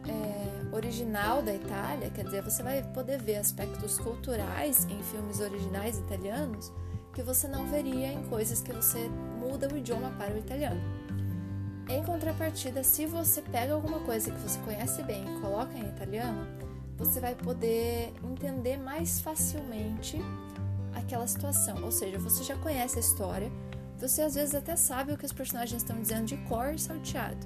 é, 0.07 0.75
original 0.75 1.41
da 1.41 1.53
Itália, 1.53 2.09
quer 2.09 2.25
dizer, 2.25 2.41
você 2.43 2.61
vai 2.63 2.83
poder 2.93 3.21
ver 3.21 3.37
aspectos 3.37 3.97
culturais 3.97 4.85
em 4.85 5.01
filmes 5.03 5.39
originais 5.39 5.97
italianos 5.97 6.71
que 7.13 7.23
você 7.23 7.47
não 7.47 7.65
veria 7.67 8.11
em 8.11 8.23
coisas 8.23 8.61
que 8.61 8.73
você 8.73 9.07
muda 9.39 9.73
o 9.73 9.77
idioma 9.77 10.11
para 10.17 10.33
o 10.33 10.37
italiano. 10.37 10.81
Em 11.87 12.03
contrapartida, 12.03 12.83
se 12.83 13.05
você 13.05 13.41
pega 13.41 13.73
alguma 13.73 13.99
coisa 13.99 14.31
que 14.31 14.39
você 14.39 14.59
conhece 14.59 15.01
bem 15.03 15.23
e 15.23 15.39
coloca 15.39 15.77
em 15.77 15.87
italiano, 15.87 16.45
você 16.97 17.19
vai 17.19 17.35
poder 17.35 18.13
entender 18.23 18.77
mais 18.77 19.21
facilmente 19.21 20.19
aquela 20.93 21.27
situação. 21.27 21.83
Ou 21.83 21.91
seja, 21.91 22.17
você 22.17 22.43
já 22.43 22.57
conhece 22.57 22.97
a 22.97 23.01
história, 23.01 23.51
você 23.97 24.21
às 24.23 24.35
vezes 24.35 24.55
até 24.55 24.75
sabe 24.75 25.13
o 25.13 25.17
que 25.17 25.25
os 25.25 25.31
personagens 25.31 25.81
estão 25.81 25.99
dizendo 26.01 26.25
de 26.25 26.37
cor 26.37 26.73
e 26.73 26.79
salteado. 26.79 27.45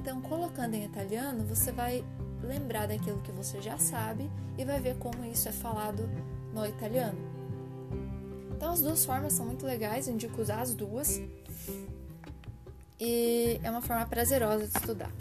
Então, 0.00 0.18
colocando 0.22 0.72
em 0.74 0.82
italiano, 0.82 1.44
você 1.44 1.70
vai 1.70 2.02
lembrar 2.42 2.88
daquilo 2.88 3.20
que 3.20 3.30
você 3.32 3.60
já 3.60 3.76
sabe 3.76 4.30
e 4.56 4.64
vai 4.64 4.80
ver 4.80 4.96
como 4.96 5.26
isso 5.26 5.46
é 5.46 5.52
falado 5.52 6.08
no 6.54 6.66
italiano. 6.66 7.18
Então, 8.50 8.72
as 8.72 8.80
duas 8.80 9.04
formas 9.04 9.34
são 9.34 9.44
muito 9.44 9.66
legais, 9.66 10.08
eu 10.08 10.14
indico 10.14 10.40
usar 10.40 10.62
as 10.62 10.74
duas. 10.74 11.20
E 12.98 13.60
é 13.62 13.70
uma 13.70 13.82
forma 13.82 14.06
prazerosa 14.06 14.66
de 14.66 14.74
estudar. 14.74 15.12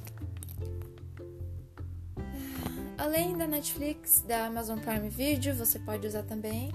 Além 2.98 3.38
da 3.38 3.48
Netflix, 3.48 4.24
da 4.26 4.46
Amazon 4.46 4.80
Prime 4.80 5.10
Video, 5.10 5.54
você 5.56 5.78
pode 5.78 6.08
usar 6.08 6.24
também 6.24 6.72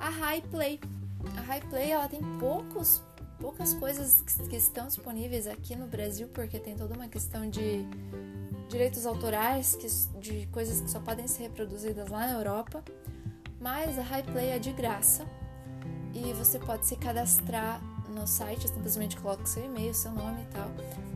a 0.00 0.08
High 0.08 0.42
Play. 0.50 0.80
A 1.36 1.40
High 1.42 1.62
Play 1.68 1.90
ela 1.90 2.08
tem 2.08 2.22
poucos, 2.38 3.02
poucas 3.42 3.74
coisas 3.74 4.22
que 4.48 4.54
estão 4.54 4.86
disponíveis 4.86 5.48
aqui 5.48 5.74
no 5.74 5.88
Brasil, 5.88 6.28
porque 6.32 6.60
tem 6.60 6.76
toda 6.76 6.94
uma 6.94 7.08
questão 7.08 7.50
de 7.50 7.84
direitos 8.68 9.04
autorais, 9.04 9.74
que, 9.74 9.88
de 10.20 10.46
coisas 10.46 10.80
que 10.80 10.88
só 10.88 11.00
podem 11.00 11.26
ser 11.26 11.42
reproduzidas 11.42 12.08
lá 12.08 12.20
na 12.28 12.34
Europa. 12.34 12.84
Mas 13.60 13.98
a 13.98 14.02
High 14.02 14.22
Play 14.22 14.50
é 14.50 14.58
de 14.60 14.72
graça 14.72 15.26
e 16.14 16.32
você 16.34 16.58
pode 16.60 16.86
se 16.86 16.94
cadastrar 16.94 17.82
no 18.08 18.28
site, 18.28 18.68
simplesmente 18.68 19.16
coloca 19.16 19.44
seu 19.44 19.64
e-mail, 19.64 19.92
seu 19.92 20.12
nome 20.12 20.42
e 20.42 20.46
tal. 20.46 20.70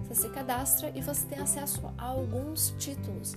Você 0.08 0.22
se 0.22 0.28
cadastra 0.30 0.92
e 0.96 1.00
você 1.00 1.24
tem 1.26 1.38
acesso 1.38 1.80
a 1.96 2.06
alguns 2.06 2.74
títulos. 2.76 3.34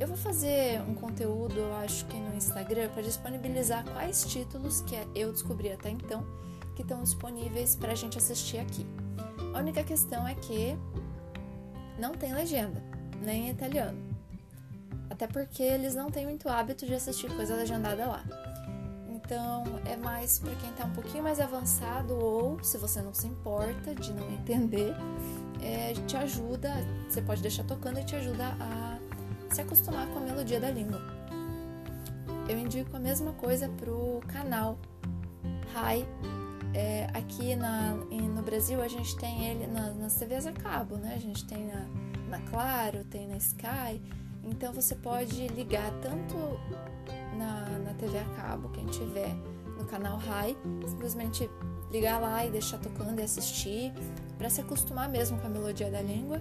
Eu 0.00 0.08
vou 0.08 0.16
fazer 0.16 0.80
um 0.82 0.94
conteúdo, 0.94 1.60
eu 1.60 1.74
acho 1.76 2.04
que 2.06 2.16
no 2.16 2.34
Instagram, 2.34 2.88
para 2.88 3.02
disponibilizar 3.02 3.84
quais 3.92 4.24
títulos 4.24 4.80
que 4.80 4.96
eu 5.14 5.30
descobri 5.30 5.70
até 5.70 5.90
então 5.90 6.26
que 6.74 6.82
estão 6.82 7.02
disponíveis 7.02 7.76
para 7.76 7.92
a 7.92 7.94
gente 7.94 8.18
assistir 8.18 8.58
aqui. 8.58 8.86
A 9.54 9.58
única 9.58 9.82
questão 9.84 10.26
é 10.26 10.34
que 10.34 10.76
não 11.98 12.12
tem 12.12 12.32
legenda, 12.32 12.82
nem 13.22 13.48
em 13.48 13.50
italiano. 13.50 13.98
Até 15.10 15.26
porque 15.26 15.62
eles 15.62 15.94
não 15.94 16.10
têm 16.10 16.26
muito 16.26 16.48
hábito 16.48 16.86
de 16.86 16.94
assistir 16.94 17.30
coisa 17.36 17.54
legendada 17.54 18.06
lá. 18.06 18.24
Então 19.08 19.64
é 19.84 19.96
mais 19.96 20.38
para 20.38 20.54
quem 20.56 20.70
está 20.70 20.84
um 20.84 20.92
pouquinho 20.92 21.22
mais 21.22 21.38
avançado 21.38 22.14
ou 22.14 22.62
se 22.64 22.78
você 22.78 23.00
não 23.00 23.14
se 23.14 23.26
importa 23.26 23.94
de 23.94 24.12
não 24.12 24.30
entender, 24.32 24.94
é, 25.62 25.92
te 26.06 26.16
ajuda, 26.16 26.72
você 27.08 27.22
pode 27.22 27.40
deixar 27.40 27.64
tocando 27.64 28.00
e 28.00 28.04
te 28.04 28.16
ajuda 28.16 28.56
a 28.58 28.98
se 29.54 29.60
acostumar 29.60 30.06
com 30.08 30.18
a 30.18 30.22
melodia 30.22 30.58
da 30.58 30.70
língua. 30.70 31.00
Eu 32.48 32.58
indico 32.58 32.96
a 32.96 33.00
mesma 33.00 33.32
coisa 33.34 33.68
pro 33.68 34.20
canal 34.28 34.78
Rai. 35.72 36.06
É, 36.74 37.06
aqui 37.12 37.54
na, 37.54 37.92
no 37.92 38.42
Brasil 38.42 38.82
a 38.82 38.88
gente 38.88 39.14
tem 39.16 39.46
ele 39.46 39.66
na, 39.66 39.92
nas 39.92 40.14
TVs 40.14 40.46
a 40.46 40.52
cabo, 40.52 40.96
né? 40.96 41.14
A 41.14 41.18
gente 41.18 41.44
tem 41.44 41.66
na, 41.66 41.86
na 42.28 42.38
Claro, 42.50 43.04
tem 43.04 43.28
na 43.28 43.36
Sky. 43.36 44.00
Então 44.44 44.72
você 44.72 44.94
pode 44.94 45.48
ligar 45.48 45.90
tanto 46.00 46.36
na, 47.36 47.78
na 47.78 47.94
TV 47.94 48.18
a 48.18 48.24
cabo, 48.36 48.68
quem 48.70 48.86
tiver 48.86 49.34
no 49.78 49.84
canal 49.84 50.16
Rai, 50.16 50.56
simplesmente 50.86 51.48
ligar 51.90 52.20
lá 52.20 52.44
e 52.44 52.50
deixar 52.50 52.78
tocando 52.78 53.20
e 53.20 53.22
assistir, 53.22 53.92
para 54.38 54.48
se 54.48 54.60
acostumar 54.60 55.08
mesmo 55.08 55.38
com 55.38 55.46
a 55.46 55.50
melodia 55.50 55.90
da 55.90 56.00
língua. 56.00 56.40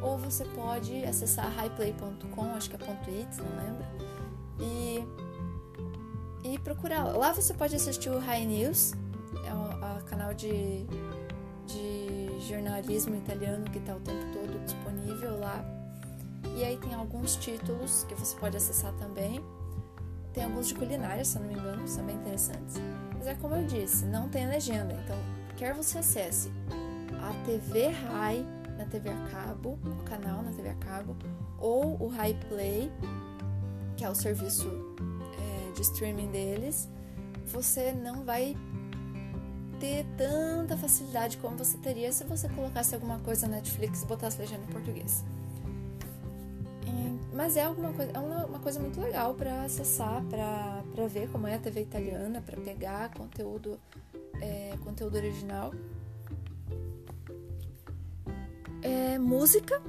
Ou 0.00 0.16
você 0.16 0.44
pode 0.44 1.04
acessar 1.04 1.52
highplay.com, 1.56 2.44
acho 2.54 2.70
que 2.70 2.76
é 2.76 2.88
.it, 2.88 3.36
não 3.38 3.64
lembro, 3.64 3.84
e, 4.60 6.52
e 6.54 6.58
procurar. 6.60 7.04
Lá 7.04 7.32
você 7.32 7.52
pode 7.52 7.74
assistir 7.74 8.10
o 8.10 8.18
High 8.18 8.46
News, 8.46 8.92
é 9.44 9.54
o 9.54 9.71
canal 10.12 10.34
de, 10.34 10.84
de 11.66 12.38
jornalismo 12.46 13.16
italiano 13.16 13.64
que 13.64 13.78
está 13.78 13.96
o 13.96 14.00
tempo 14.00 14.26
todo 14.30 14.62
disponível 14.62 15.38
lá. 15.38 15.64
E 16.54 16.62
aí 16.62 16.76
tem 16.76 16.92
alguns 16.92 17.34
títulos 17.36 18.04
que 18.04 18.14
você 18.14 18.36
pode 18.36 18.58
acessar 18.58 18.92
também. 18.96 19.42
Tem 20.34 20.44
alguns 20.44 20.68
de 20.68 20.74
culinária, 20.74 21.24
se 21.24 21.38
não 21.38 21.46
me 21.46 21.54
engano, 21.54 21.88
são 21.88 22.04
bem 22.04 22.16
interessantes. 22.16 22.76
Mas 23.16 23.26
é 23.26 23.34
como 23.36 23.54
eu 23.54 23.66
disse, 23.66 24.04
não 24.04 24.28
tem 24.28 24.46
legenda. 24.46 24.92
Então, 25.02 25.16
quer 25.56 25.72
você 25.72 25.98
acesse 25.98 26.52
a 27.22 27.32
TV 27.46 27.88
Rai 27.88 28.46
na 28.76 28.84
TV 28.84 29.08
a 29.08 29.28
cabo, 29.30 29.78
o 29.84 30.02
canal 30.04 30.42
na 30.42 30.50
TV 30.50 30.68
a 30.68 30.74
cabo, 30.74 31.16
ou 31.58 31.96
o 32.02 32.08
Rai 32.08 32.38
Play, 32.48 32.90
que 33.96 34.04
é 34.04 34.10
o 34.10 34.14
serviço 34.14 34.68
é, 35.38 35.72
de 35.72 35.80
streaming 35.80 36.30
deles, 36.30 36.88
você 37.46 37.92
não 37.92 38.24
vai 38.24 38.56
ter 39.82 40.06
tanta 40.16 40.76
facilidade 40.76 41.38
como 41.38 41.58
você 41.58 41.76
teria 41.76 42.12
se 42.12 42.22
você 42.22 42.48
colocasse 42.48 42.94
alguma 42.94 43.18
coisa 43.18 43.48
na 43.48 43.56
Netflix 43.56 44.02
e 44.02 44.06
botasse 44.06 44.38
legenda 44.38 44.62
em 44.62 44.72
português. 44.72 45.24
Mas 47.34 47.56
é 47.56 47.64
alguma 47.64 47.92
coisa, 47.92 48.12
é 48.12 48.18
uma, 48.18 48.46
uma 48.46 48.58
coisa 48.60 48.78
muito 48.78 49.00
legal 49.00 49.34
para 49.34 49.64
acessar, 49.64 50.22
para 50.24 51.06
ver 51.08 51.28
como 51.30 51.48
é 51.48 51.54
a 51.54 51.58
TV 51.58 51.80
italiana, 51.80 52.40
para 52.42 52.60
pegar 52.60 53.08
conteúdo, 53.14 53.80
é, 54.40 54.76
conteúdo 54.84 55.16
original. 55.16 55.72
É, 58.82 59.18
música 59.18 59.82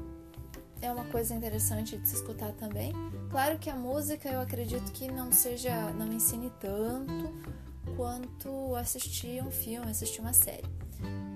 é 0.81 0.91
uma 0.91 1.03
coisa 1.05 1.35
interessante 1.35 1.97
de 1.97 2.07
se 2.07 2.15
escutar 2.15 2.53
também. 2.53 2.93
Claro 3.29 3.59
que 3.59 3.69
a 3.69 3.75
música 3.75 4.29
eu 4.29 4.39
acredito 4.39 4.91
que 4.93 5.11
não 5.11 5.31
seja, 5.31 5.91
não 5.91 6.11
ensine 6.13 6.49
tanto 6.61 7.52
quanto 7.95 8.75
assistir 8.75 9.43
um 9.43 9.51
filme, 9.51 9.89
assistir 9.89 10.21
uma 10.21 10.33
série. 10.33 10.67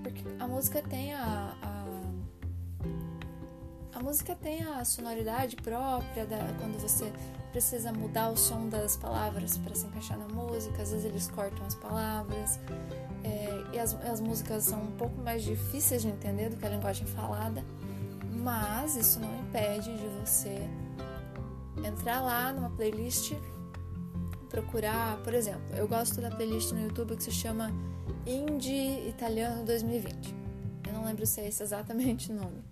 Porque 0.02 0.22
a 0.38 0.46
música 0.46 0.82
tem 0.82 1.14
a, 1.14 1.54
a 1.62 1.78
a 3.98 4.00
música 4.00 4.32
tem 4.36 4.62
a 4.62 4.84
sonoridade 4.84 5.56
própria 5.56 6.24
da, 6.24 6.38
quando 6.60 6.80
você 6.80 7.12
precisa 7.50 7.92
mudar 7.92 8.30
o 8.30 8.36
som 8.36 8.68
das 8.68 8.96
palavras 8.96 9.58
para 9.58 9.74
se 9.74 9.86
encaixar 9.86 10.16
na 10.16 10.28
música. 10.28 10.80
Às 10.80 10.92
vezes 10.92 11.04
eles 11.04 11.28
cortam 11.28 11.66
as 11.66 11.74
palavras. 11.74 12.60
É, 13.24 13.64
e 13.72 13.78
as, 13.78 13.94
as 14.04 14.20
músicas 14.20 14.62
são 14.62 14.80
um 14.80 14.92
pouco 14.92 15.20
mais 15.20 15.42
difíceis 15.42 16.02
de 16.02 16.08
entender 16.08 16.48
do 16.48 16.56
que 16.56 16.64
a 16.64 16.68
linguagem 16.68 17.08
falada. 17.08 17.64
Mas 18.40 18.94
isso 18.94 19.18
não 19.18 19.34
impede 19.40 19.92
de 19.96 20.06
você 20.20 20.68
entrar 21.84 22.20
lá 22.20 22.52
numa 22.52 22.70
playlist, 22.70 23.32
procurar, 24.48 25.18
por 25.18 25.34
exemplo, 25.34 25.74
eu 25.76 25.86
gosto 25.86 26.20
da 26.20 26.30
playlist 26.30 26.72
no 26.72 26.82
YouTube 26.82 27.16
que 27.16 27.24
se 27.24 27.32
chama 27.32 27.72
Indie 28.26 29.08
Italiano 29.08 29.64
2020. 29.64 30.34
Eu 30.86 30.92
não 30.94 31.04
lembro 31.04 31.26
se 31.26 31.40
é 31.40 31.48
esse 31.48 31.62
exatamente 31.62 32.32
o 32.32 32.34
nome 32.34 32.68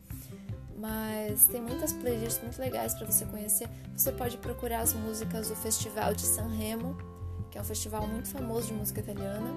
mas 0.78 1.46
tem 1.46 1.60
muitas 1.60 1.92
playlists 1.92 2.42
muito 2.42 2.58
legais 2.58 2.94
para 2.94 3.06
você 3.06 3.24
conhecer. 3.24 3.68
Você 3.96 4.12
pode 4.12 4.36
procurar 4.36 4.80
as 4.80 4.92
músicas 4.92 5.48
do 5.48 5.56
Festival 5.56 6.14
de 6.14 6.22
Sanremo, 6.22 6.96
que 7.50 7.58
é 7.58 7.60
um 7.60 7.64
festival 7.64 8.06
muito 8.06 8.28
famoso 8.28 8.68
de 8.68 8.74
música 8.74 9.00
italiana. 9.00 9.48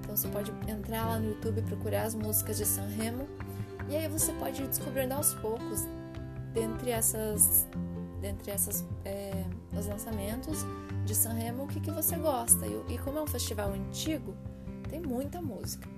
Então 0.00 0.16
você 0.16 0.28
pode 0.28 0.50
entrar 0.66 1.06
lá 1.06 1.18
no 1.18 1.30
YouTube 1.30 1.58
e 1.58 1.62
procurar 1.62 2.04
as 2.04 2.14
músicas 2.14 2.56
de 2.56 2.64
Sanremo. 2.64 3.28
E 3.88 3.96
aí 3.96 4.08
você 4.08 4.32
pode 4.32 4.62
ir 4.62 4.68
descobrindo 4.68 5.12
aos 5.12 5.34
poucos, 5.34 5.82
dentre 6.54 6.90
essas, 6.90 7.66
dentre 8.22 8.50
essas 8.50 8.84
é, 9.04 9.44
os 9.78 9.86
lançamentos 9.86 10.64
de 11.04 11.14
Sanremo, 11.14 11.64
o 11.64 11.66
que, 11.66 11.80
que 11.80 11.90
você 11.90 12.16
gosta. 12.16 12.66
E, 12.66 12.94
e 12.94 12.98
como 12.98 13.18
é 13.18 13.22
um 13.22 13.26
festival 13.26 13.72
antigo, 13.72 14.34
tem 14.88 15.00
muita 15.00 15.40
música. 15.40 15.88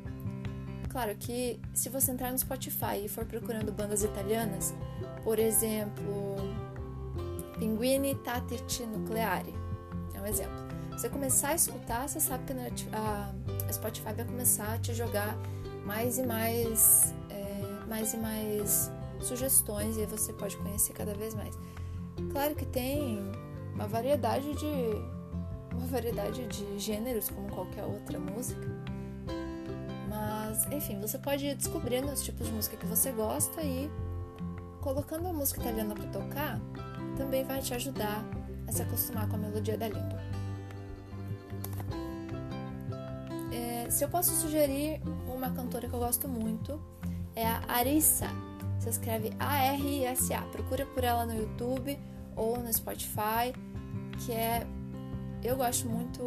Claro 0.90 1.14
que 1.16 1.60
se 1.74 1.88
você 1.88 2.10
entrar 2.10 2.32
no 2.32 2.38
Spotify 2.38 3.04
e 3.04 3.08
for 3.08 3.24
procurando 3.26 3.70
bandas 3.70 4.02
italianas, 4.02 4.74
por 5.22 5.38
exemplo, 5.38 6.36
Pinguini 7.58 8.14
Tattici 8.14 8.84
Nucleari, 8.86 9.54
é 10.14 10.20
um 10.20 10.26
exemplo. 10.26 10.56
Você 10.92 11.10
começar 11.10 11.48
a 11.48 11.54
escutar, 11.54 12.08
você 12.08 12.18
sabe 12.18 12.44
que 12.44 12.52
a 12.94 13.72
Spotify 13.72 14.14
vai 14.14 14.24
começar 14.24 14.72
a 14.72 14.78
te 14.78 14.94
jogar 14.94 15.36
mais 15.84 16.18
e 16.18 16.22
mais, 16.22 17.14
é, 17.28 17.86
mais 17.86 18.14
e 18.14 18.16
mais 18.16 18.90
sugestões 19.20 19.98
e 19.98 20.06
você 20.06 20.32
pode 20.32 20.56
conhecer 20.56 20.94
cada 20.94 21.12
vez 21.12 21.34
mais. 21.34 21.54
Claro 22.32 22.54
que 22.54 22.64
tem 22.64 23.20
uma 23.76 23.86
variedade 23.86 24.54
de 24.54 24.66
uma 25.72 25.86
variedade 25.86 26.46
de 26.46 26.78
gêneros 26.78 27.28
como 27.28 27.48
qualquer 27.48 27.84
outra 27.84 28.18
música 28.18 28.66
Mas, 30.08 30.66
enfim, 30.72 30.98
você 30.98 31.18
pode 31.18 31.46
ir 31.46 31.54
descobrindo 31.54 32.10
os 32.10 32.22
tipos 32.22 32.46
de 32.46 32.52
música 32.52 32.76
que 32.76 32.86
você 32.86 33.12
gosta 33.12 33.62
e 33.62 33.90
colocando 34.80 35.28
a 35.28 35.32
música 35.32 35.60
italiana 35.60 35.94
para 35.94 36.06
tocar 36.06 36.58
também 37.16 37.44
vai 37.44 37.60
te 37.60 37.74
ajudar 37.74 38.24
a 38.66 38.72
se 38.72 38.82
acostumar 38.82 39.28
com 39.28 39.36
a 39.36 39.38
melodia 39.38 39.76
da 39.76 39.88
língua. 39.88 40.20
É, 43.52 43.90
se 43.90 44.04
eu 44.04 44.08
posso 44.08 44.32
sugerir 44.32 45.00
uma 45.26 45.50
cantora 45.50 45.88
que 45.88 45.94
eu 45.94 45.98
gosto 45.98 46.28
muito, 46.28 46.80
é 47.34 47.46
a 47.46 47.62
Arissa. 47.68 48.28
Você 48.78 48.90
escreve 48.90 49.32
A-R-I-S-A. 49.38 50.42
Procura 50.52 50.84
por 50.86 51.02
ela 51.02 51.24
no 51.24 51.34
YouTube 51.34 51.98
ou 52.36 52.58
no 52.58 52.72
Spotify, 52.72 53.54
que 54.24 54.32
é 54.32 54.66
eu 55.42 55.56
gosto 55.56 55.88
muito, 55.88 56.22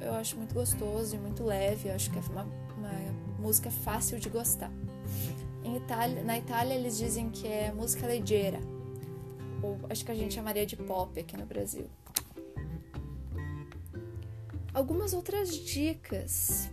eu 0.00 0.14
acho 0.14 0.36
muito 0.36 0.54
gostoso 0.54 1.14
e 1.14 1.18
muito 1.18 1.44
leve. 1.44 1.88
Eu 1.88 1.94
acho 1.94 2.10
que 2.10 2.18
é 2.18 2.22
uma, 2.30 2.44
uma 2.76 2.92
música 3.38 3.70
fácil 3.70 4.18
de 4.18 4.28
gostar. 4.28 4.70
Itália, 5.76 6.24
na 6.24 6.38
Itália 6.38 6.74
eles 6.74 6.96
dizem 6.96 7.30
que 7.30 7.46
é 7.46 7.72
música 7.72 8.06
leggera, 8.06 8.60
ou 9.62 9.78
acho 9.90 10.04
que 10.04 10.10
a 10.10 10.14
gente 10.14 10.34
chamaria 10.34 10.64
de 10.64 10.76
pop 10.76 11.18
aqui 11.18 11.36
no 11.36 11.46
Brasil. 11.46 11.86
Algumas 14.72 15.12
outras 15.12 15.54
dicas. 15.54 16.70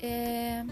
É... 0.00 0.64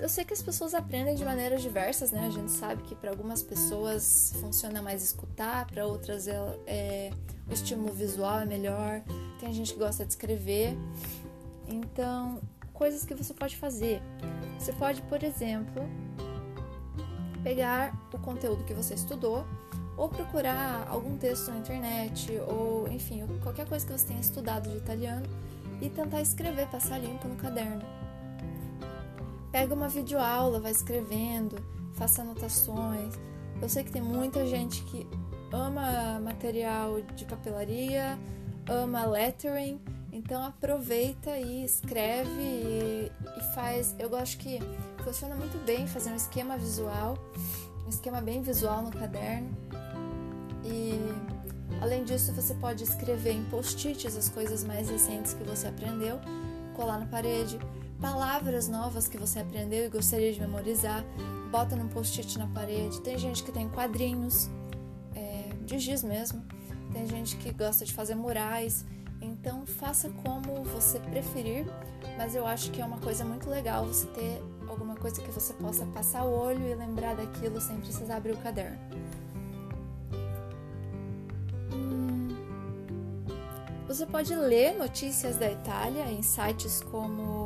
Eu 0.00 0.08
sei 0.08 0.24
que 0.24 0.32
as 0.32 0.40
pessoas 0.40 0.72
aprendem 0.72 1.14
de 1.14 1.22
maneiras 1.26 1.60
diversas, 1.60 2.10
né? 2.10 2.26
A 2.26 2.30
gente 2.30 2.50
sabe 2.50 2.82
que 2.84 2.94
para 2.94 3.10
algumas 3.10 3.42
pessoas 3.42 4.32
funciona 4.40 4.80
mais 4.80 5.02
escutar, 5.04 5.66
para 5.66 5.86
outras 5.86 6.26
é, 6.26 6.36
é, 6.66 7.10
o 7.46 7.52
estímulo 7.52 7.92
visual 7.92 8.40
é 8.40 8.46
melhor. 8.46 9.02
Tem 9.38 9.52
gente 9.52 9.74
que 9.74 9.78
gosta 9.78 10.06
de 10.06 10.12
escrever. 10.12 10.74
Então, 11.68 12.40
coisas 12.72 13.04
que 13.04 13.14
você 13.14 13.34
pode 13.34 13.58
fazer. 13.58 14.00
Você 14.58 14.72
pode, 14.72 15.02
por 15.02 15.22
exemplo, 15.22 15.82
pegar 17.42 17.94
o 18.10 18.18
conteúdo 18.18 18.64
que 18.64 18.72
você 18.72 18.94
estudou 18.94 19.44
ou 19.98 20.08
procurar 20.08 20.88
algum 20.88 21.18
texto 21.18 21.50
na 21.50 21.58
internet 21.58 22.32
ou, 22.48 22.88
enfim, 22.88 23.22
qualquer 23.42 23.68
coisa 23.68 23.84
que 23.84 23.92
você 23.92 24.06
tenha 24.06 24.20
estudado 24.20 24.70
de 24.70 24.78
italiano 24.78 25.26
e 25.82 25.90
tentar 25.90 26.22
escrever, 26.22 26.68
passar 26.68 26.96
limpo 26.98 27.28
no 27.28 27.36
caderno. 27.36 28.03
Pega 29.54 29.72
uma 29.72 29.88
videoaula, 29.88 30.58
vai 30.58 30.72
escrevendo, 30.72 31.64
faça 31.92 32.22
anotações. 32.22 33.14
Eu 33.62 33.68
sei 33.68 33.84
que 33.84 33.92
tem 33.92 34.02
muita 34.02 34.44
gente 34.44 34.82
que 34.82 35.06
ama 35.52 36.18
material 36.18 37.00
de 37.14 37.24
papelaria, 37.24 38.18
ama 38.68 39.06
lettering, 39.06 39.80
então 40.12 40.42
aproveita 40.42 41.38
e 41.38 41.64
escreve 41.64 42.28
e, 42.28 43.12
e 43.38 43.54
faz. 43.54 43.94
Eu 43.96 44.10
gosto 44.10 44.38
que 44.38 44.58
funciona 45.04 45.36
muito 45.36 45.64
bem 45.64 45.86
fazer 45.86 46.10
um 46.10 46.16
esquema 46.16 46.58
visual, 46.58 47.16
um 47.86 47.88
esquema 47.88 48.20
bem 48.20 48.42
visual 48.42 48.82
no 48.82 48.90
caderno. 48.90 49.56
E 50.64 50.98
além 51.80 52.02
disso, 52.02 52.32
você 52.32 52.54
pode 52.54 52.82
escrever 52.82 53.34
em 53.34 53.44
post-its 53.44 54.16
as 54.16 54.28
coisas 54.28 54.64
mais 54.64 54.90
recentes 54.90 55.32
que 55.32 55.44
você 55.44 55.68
aprendeu, 55.68 56.18
colar 56.74 56.98
na 56.98 57.06
parede 57.06 57.56
palavras 58.04 58.68
novas 58.68 59.08
que 59.08 59.16
você 59.16 59.38
aprendeu 59.38 59.86
e 59.86 59.88
gostaria 59.88 60.30
de 60.30 60.38
memorizar, 60.38 61.02
bota 61.50 61.74
num 61.74 61.88
post-it 61.88 62.38
na 62.38 62.46
parede. 62.48 63.00
Tem 63.00 63.16
gente 63.16 63.42
que 63.42 63.50
tem 63.50 63.66
quadrinhos, 63.66 64.50
é, 65.14 65.48
de 65.64 65.78
giz 65.78 66.02
mesmo. 66.02 66.44
Tem 66.92 67.06
gente 67.06 67.34
que 67.38 67.50
gosta 67.50 67.82
de 67.82 67.94
fazer 67.94 68.14
murais. 68.14 68.84
Então 69.22 69.64
faça 69.64 70.10
como 70.22 70.62
você 70.64 71.00
preferir, 71.00 71.64
mas 72.18 72.34
eu 72.34 72.46
acho 72.46 72.70
que 72.72 72.82
é 72.82 72.84
uma 72.84 72.98
coisa 72.98 73.24
muito 73.24 73.48
legal 73.48 73.86
você 73.86 74.06
ter 74.08 74.42
alguma 74.68 74.96
coisa 74.96 75.22
que 75.22 75.30
você 75.30 75.54
possa 75.54 75.86
passar 75.86 76.24
o 76.24 76.30
olho 76.30 76.62
e 76.68 76.74
lembrar 76.74 77.16
daquilo 77.16 77.58
sem 77.58 77.80
precisar 77.80 78.16
abrir 78.16 78.32
o 78.32 78.36
caderno. 78.36 78.78
Hum, 81.72 82.28
você 83.88 84.04
pode 84.04 84.34
ler 84.34 84.76
notícias 84.76 85.38
da 85.38 85.50
Itália 85.50 86.04
em 86.10 86.22
sites 86.22 86.82
como 86.82 87.43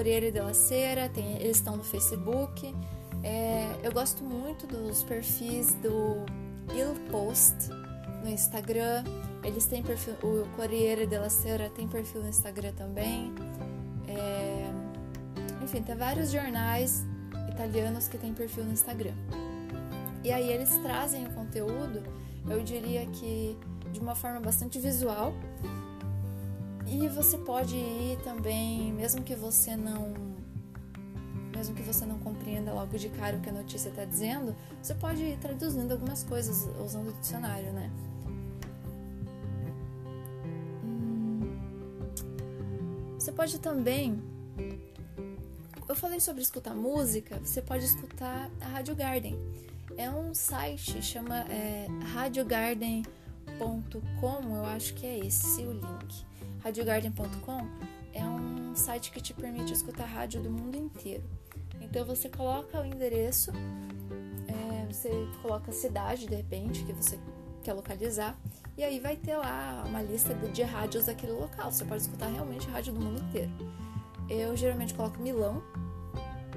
Corriere 0.00 0.32
della 0.32 0.54
Sera, 0.54 1.10
tem, 1.10 1.36
eles 1.36 1.58
estão 1.58 1.76
no 1.76 1.84
Facebook. 1.84 2.74
É, 3.22 3.66
eu 3.82 3.92
gosto 3.92 4.24
muito 4.24 4.66
dos 4.66 5.02
perfis 5.02 5.74
do 5.74 6.24
Il 6.74 6.98
Post 7.10 7.68
no 8.22 8.30
Instagram. 8.30 9.04
Eles 9.44 9.66
têm 9.66 9.82
perfil, 9.82 10.14
o 10.22 10.48
Corriere 10.56 11.06
della 11.06 11.28
Sera 11.28 11.68
tem 11.68 11.86
perfil 11.86 12.22
no 12.22 12.30
Instagram 12.30 12.72
também. 12.72 13.30
É, 14.08 14.70
enfim, 15.62 15.82
tem 15.82 15.94
vários 15.94 16.30
jornais 16.30 17.04
italianos 17.50 18.08
que 18.08 18.16
têm 18.16 18.32
perfil 18.32 18.64
no 18.64 18.72
Instagram. 18.72 19.12
E 20.24 20.32
aí 20.32 20.50
eles 20.50 20.70
trazem 20.78 21.26
o 21.26 21.30
conteúdo, 21.34 22.02
eu 22.48 22.62
diria 22.62 23.04
que 23.04 23.54
de 23.92 24.00
uma 24.00 24.14
forma 24.14 24.40
bastante 24.40 24.78
visual, 24.78 25.34
e 26.90 27.06
você 27.06 27.38
pode 27.38 27.76
ir 27.76 28.18
também, 28.24 28.92
mesmo 28.92 29.22
que 29.22 29.36
você 29.36 29.76
não 29.76 30.12
mesmo 31.56 31.72
que 31.74 31.82
você 31.82 32.04
não 32.06 32.18
compreenda 32.18 32.72
logo 32.72 32.98
de 32.98 33.08
cara 33.10 33.36
o 33.36 33.40
que 33.40 33.50
a 33.50 33.52
notícia 33.52 33.90
está 33.90 34.04
dizendo, 34.04 34.56
você 34.82 34.94
pode 34.94 35.22
ir 35.22 35.38
traduzindo 35.38 35.92
algumas 35.92 36.24
coisas 36.24 36.66
usando 36.82 37.10
o 37.10 37.12
dicionário, 37.12 37.70
né? 37.72 37.92
Hum, 40.82 41.58
você 43.18 43.30
pode 43.30 43.58
também. 43.58 44.22
Eu 45.86 45.94
falei 45.94 46.18
sobre 46.18 46.40
escutar 46.40 46.74
música, 46.74 47.38
você 47.44 47.60
pode 47.60 47.84
escutar 47.84 48.50
a 48.60 48.68
Rádio 48.68 48.96
Garden. 48.96 49.38
É 49.98 50.10
um 50.10 50.34
site, 50.34 51.02
chama 51.02 51.40
é, 51.50 51.88
radiogarden.com, 52.14 54.56
eu 54.56 54.64
acho 54.64 54.94
que 54.94 55.04
é 55.04 55.18
esse 55.18 55.60
o 55.62 55.72
link 55.72 56.29
radiogarden.com 56.62 57.66
é 58.12 58.24
um 58.24 58.74
site 58.74 59.10
que 59.10 59.20
te 59.20 59.32
permite 59.32 59.72
escutar 59.72 60.04
rádio 60.04 60.42
do 60.42 60.50
mundo 60.50 60.76
inteiro. 60.76 61.24
Então 61.80 62.04
você 62.04 62.28
coloca 62.28 62.80
o 62.80 62.84
endereço, 62.84 63.50
é, 64.46 64.86
você 64.92 65.10
coloca 65.42 65.70
a 65.70 65.74
cidade 65.74 66.26
de 66.26 66.34
repente 66.34 66.84
que 66.84 66.92
você 66.92 67.18
quer 67.62 67.72
localizar 67.72 68.38
e 68.76 68.84
aí 68.84 68.98
vai 69.00 69.16
ter 69.16 69.36
lá 69.36 69.84
uma 69.86 70.02
lista 70.02 70.34
de, 70.34 70.62
rádios 70.62 71.06
daquele 71.06 71.32
local. 71.32 71.72
Você 71.72 71.84
pode 71.84 72.02
escutar 72.02 72.28
realmente 72.28 72.68
rádio 72.68 72.92
do 72.92 73.00
mundo 73.00 73.20
inteiro. 73.22 73.50
Eu 74.28 74.56
geralmente 74.56 74.94
coloco 74.94 75.20
Milão 75.20 75.62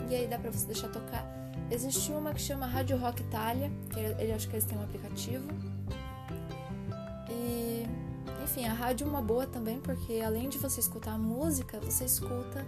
e 0.09 0.15
aí 0.15 0.27
dá 0.27 0.37
pra 0.37 0.51
você 0.51 0.65
deixar 0.67 0.89
tocar. 0.89 1.25
Existe 1.71 2.11
uma 2.11 2.33
que 2.33 2.41
chama 2.41 2.65
Rádio 2.65 2.97
Rock 2.97 3.21
Itália, 3.21 3.71
que 3.89 3.99
ele 3.99 4.31
acho 4.31 4.47
que 4.47 4.55
eles 4.55 4.65
têm 4.65 4.77
um 4.77 4.83
aplicativo 4.83 5.47
enfim, 8.53 8.67
a 8.67 8.73
rádio 8.73 9.07
é 9.07 9.09
uma 9.09 9.21
boa 9.21 9.47
também 9.47 9.79
porque 9.79 10.21
além 10.23 10.47
de 10.47 10.59
você 10.59 10.79
escutar 10.79 11.13
a 11.13 11.17
música, 11.17 11.79
você 11.79 12.05
escuta 12.05 12.63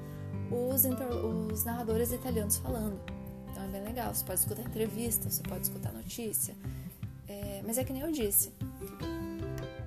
os, 0.50 0.84
os 1.52 1.63
narradores 1.63 2.12
italianos 2.12 2.58
falando. 2.58 3.00
Então 3.52 3.63
é 3.63 3.67
bem 3.67 3.84
legal. 3.84 4.12
Você 4.12 4.26
pode 4.26 4.39
escutar 4.39 4.63
entrevista, 4.63 5.30
você 5.30 5.43
pode 5.43 5.62
escutar 5.62 5.93
notícia. 5.93 6.56
É, 7.28 7.62
mas 7.63 7.78
é 7.78 7.84
que 7.84 7.93
nem 7.93 8.02
eu 8.02 8.12
disse. 8.12 8.52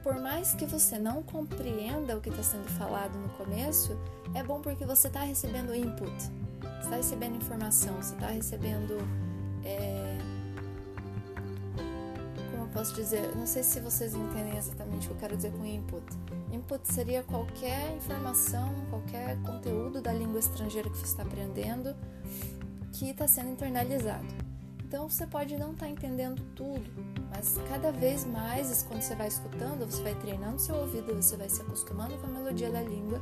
Por 0.00 0.20
mais 0.20 0.54
que 0.54 0.66
você 0.66 1.00
não 1.00 1.20
compreenda 1.20 2.16
o 2.16 2.20
que 2.20 2.28
está 2.28 2.44
sendo 2.44 2.68
falado 2.78 3.18
no 3.18 3.30
começo, 3.30 3.98
é 4.34 4.42
bom 4.44 4.60
porque 4.60 4.84
você 4.84 5.08
está 5.08 5.22
recebendo 5.22 5.74
input, 5.74 6.12
você 6.12 6.84
está 6.84 6.96
recebendo 6.96 7.34
informação, 7.34 7.96
você 7.96 8.14
está 8.14 8.28
recebendo 8.28 8.98
é, 9.64 9.97
posso 12.78 12.94
dizer, 12.94 13.34
não 13.34 13.44
sei 13.44 13.64
se 13.64 13.80
vocês 13.80 14.14
entendem 14.14 14.56
exatamente 14.56 15.06
o 15.06 15.08
que 15.08 15.14
eu 15.14 15.16
quero 15.16 15.36
dizer 15.36 15.50
com 15.50 15.66
input. 15.66 16.04
Input 16.52 16.92
seria 16.92 17.24
qualquer 17.24 17.96
informação, 17.96 18.72
qualquer 18.88 19.36
conteúdo 19.42 20.00
da 20.00 20.12
língua 20.12 20.38
estrangeira 20.38 20.88
que 20.88 20.96
você 20.96 21.06
está 21.06 21.24
aprendendo 21.24 21.92
que 22.92 23.10
está 23.10 23.26
sendo 23.26 23.50
internalizado. 23.50 24.28
Então 24.84 25.08
você 25.08 25.26
pode 25.26 25.56
não 25.56 25.72
estar 25.72 25.86
tá 25.86 25.90
entendendo 25.90 26.40
tudo, 26.54 26.88
mas 27.30 27.58
cada 27.68 27.90
vez 27.90 28.24
mais, 28.24 28.84
quando 28.84 29.02
você 29.02 29.16
vai 29.16 29.26
escutando, 29.26 29.84
você 29.84 30.00
vai 30.00 30.14
treinando 30.14 30.60
seu 30.60 30.76
ouvido, 30.76 31.12
você 31.16 31.36
vai 31.36 31.48
se 31.48 31.60
acostumando 31.60 32.16
com 32.18 32.28
a 32.28 32.30
melodia 32.30 32.70
da 32.70 32.80
língua 32.80 33.20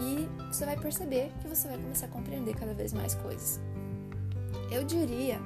e 0.00 0.28
você 0.46 0.64
vai 0.64 0.78
perceber 0.78 1.32
que 1.42 1.48
você 1.48 1.66
vai 1.66 1.76
começar 1.76 2.06
a 2.06 2.08
compreender 2.08 2.54
cada 2.54 2.72
vez 2.72 2.92
mais 2.92 3.16
coisas. 3.16 3.58
Eu 4.70 4.84
diria 4.84 5.40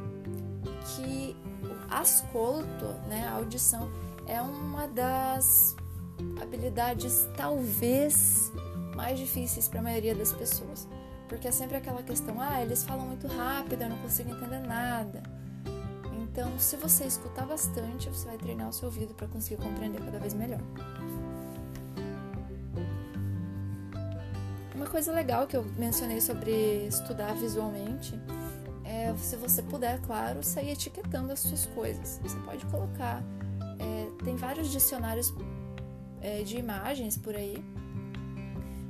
que 0.94 1.34
ascolto, 1.90 2.86
né, 3.08 3.26
a 3.28 3.36
audição, 3.36 3.90
é 4.26 4.40
uma 4.40 4.86
das 4.86 5.76
habilidades 6.40 7.28
talvez 7.36 8.52
mais 8.94 9.18
difíceis 9.18 9.68
para 9.68 9.80
a 9.80 9.82
maioria 9.82 10.14
das 10.14 10.32
pessoas. 10.32 10.88
Porque 11.28 11.48
é 11.48 11.52
sempre 11.52 11.76
aquela 11.76 12.02
questão, 12.02 12.40
ah, 12.40 12.62
eles 12.62 12.84
falam 12.84 13.06
muito 13.06 13.26
rápido, 13.26 13.82
eu 13.82 13.88
não 13.88 13.98
consigo 13.98 14.30
entender 14.30 14.60
nada. 14.60 15.22
Então, 16.22 16.58
se 16.58 16.76
você 16.76 17.04
escutar 17.04 17.46
bastante, 17.46 18.08
você 18.08 18.26
vai 18.26 18.36
treinar 18.36 18.68
o 18.68 18.72
seu 18.72 18.86
ouvido 18.86 19.14
para 19.14 19.26
conseguir 19.28 19.62
compreender 19.62 20.00
cada 20.04 20.18
vez 20.18 20.34
melhor. 20.34 20.60
uma 24.84 24.90
coisa 24.90 25.12
legal 25.12 25.46
que 25.46 25.56
eu 25.56 25.64
mencionei 25.78 26.20
sobre 26.20 26.86
estudar 26.86 27.34
visualmente 27.34 28.12
é 29.04 29.16
se 29.16 29.36
você 29.36 29.62
puder, 29.62 30.00
claro, 30.00 30.42
sair 30.42 30.70
etiquetando 30.70 31.32
as 31.32 31.40
suas 31.40 31.66
coisas. 31.66 32.18
Você 32.22 32.38
pode 32.40 32.64
colocar. 32.66 33.22
É, 33.78 34.24
tem 34.24 34.36
vários 34.36 34.70
dicionários 34.70 35.32
é, 36.20 36.42
de 36.42 36.56
imagens 36.56 37.16
por 37.16 37.34
aí. 37.34 37.62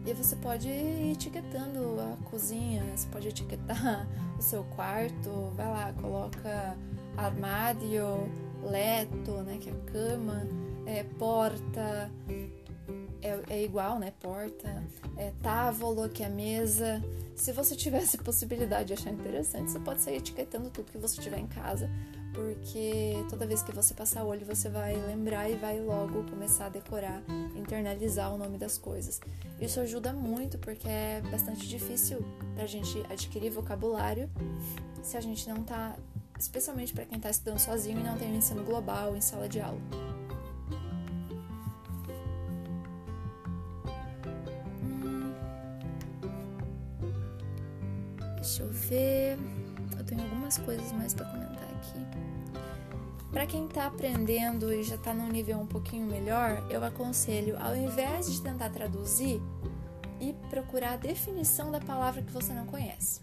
E 0.07 0.13
você 0.13 0.37
pode 0.37 0.69
ir 0.69 1.13
etiquetando 1.13 1.97
a 2.01 2.31
cozinha, 2.31 2.85
você 2.95 3.09
pode 3.09 3.29
etiquetar 3.29 4.07
o 4.39 4.43
seu 4.43 4.63
quarto, 4.77 5.51
vai 5.57 5.67
lá, 5.67 5.93
coloca 5.95 6.77
armário, 7.17 8.29
leto, 8.63 9.33
né, 9.43 9.59
que 9.59 9.71
é 9.71 9.75
cama, 9.87 10.47
é, 10.87 11.05
porta, 11.19 12.11
é, 13.23 13.41
é, 13.49 13.65
igual, 13.65 13.99
né, 13.99 14.13
porta, 14.21 14.83
é, 15.17 15.33
távolo, 15.43 16.09
que 16.09 16.23
é 16.23 16.29
mesa. 16.29 17.03
Se 17.35 17.53
você 17.53 17.75
tivesse 17.75 18.19
possibilidade 18.23 18.89
de 18.89 18.93
achar 18.93 19.11
interessante, 19.11 19.71
você 19.71 19.81
pode 19.81 20.01
sair 20.01 20.17
etiquetando 20.17 20.71
tudo 20.71 20.93
que 20.93 20.99
você 20.99 21.21
tiver 21.21 21.39
em 21.39 21.47
casa, 21.47 21.91
porque 22.35 23.15
toda 23.31 23.47
vez 23.47 23.63
que 23.63 23.73
você 23.73 23.95
passar 23.95 24.25
o 24.25 24.29
olho, 24.29 24.45
você 24.45 24.69
vai 24.69 24.95
lembrar 24.95 25.49
e 25.49 25.55
vai 25.55 25.81
logo 25.81 26.25
começar 26.25 26.67
a 26.67 26.69
decorar, 26.69 27.23
internalizar 27.57 28.33
o 28.33 28.37
nome 28.37 28.59
das 28.59 28.77
coisas. 28.77 29.21
Isso 29.61 29.81
ajuda 29.81 30.13
muito 30.13 30.59
porque 30.59 30.89
é 30.89 31.23
bastante 31.31 31.67
difícil 31.67 32.25
pra 32.55 32.67
gente 32.67 33.03
adquirir 33.09 33.51
vocabulário 33.51 34.31
se 35.03 35.17
a 35.17 35.21
gente 35.21 35.49
não 35.49 35.63
tá, 35.63 35.97
especialmente 36.39 36.93
para 36.93 37.05
quem 37.05 37.19
tá 37.19 37.31
estudando 37.31 37.59
sozinho 37.59 38.01
e 38.01 38.03
não 38.03 38.19
tem 38.19 38.33
um 38.33 38.37
ensino 38.37 38.65
global 38.65 39.17
em 39.17 39.21
sala 39.21 39.49
de 39.49 39.61
aula. 39.61 39.81
Ver. 48.95 49.39
Eu 49.99 50.05
tenho 50.05 50.23
algumas 50.23 50.59
coisas 50.59 50.93
mais 50.93 51.15
para 51.15 51.27
comentar 51.27 51.65
aqui. 51.65 51.99
Para 53.33 53.47
quem 53.47 53.67
está 53.67 53.87
aprendendo 53.87 54.73
e 54.73 54.83
já 54.85 54.95
está 54.95 55.13
num 55.13 55.29
nível 55.29 55.59
um 55.59 55.67
pouquinho 55.67 56.07
melhor, 56.07 56.65
eu 56.71 56.85
aconselho, 56.85 57.57
ao 57.61 57.75
invés 57.77 58.33
de 58.33 58.41
tentar 58.41 58.71
traduzir, 58.71 59.41
e 60.21 60.33
procurar 60.49 60.93
a 60.93 60.97
definição 60.97 61.71
da 61.73 61.81
palavra 61.81 62.23
que 62.23 62.33
você 62.33 62.53
não 62.53 62.65
conhece. 62.67 63.21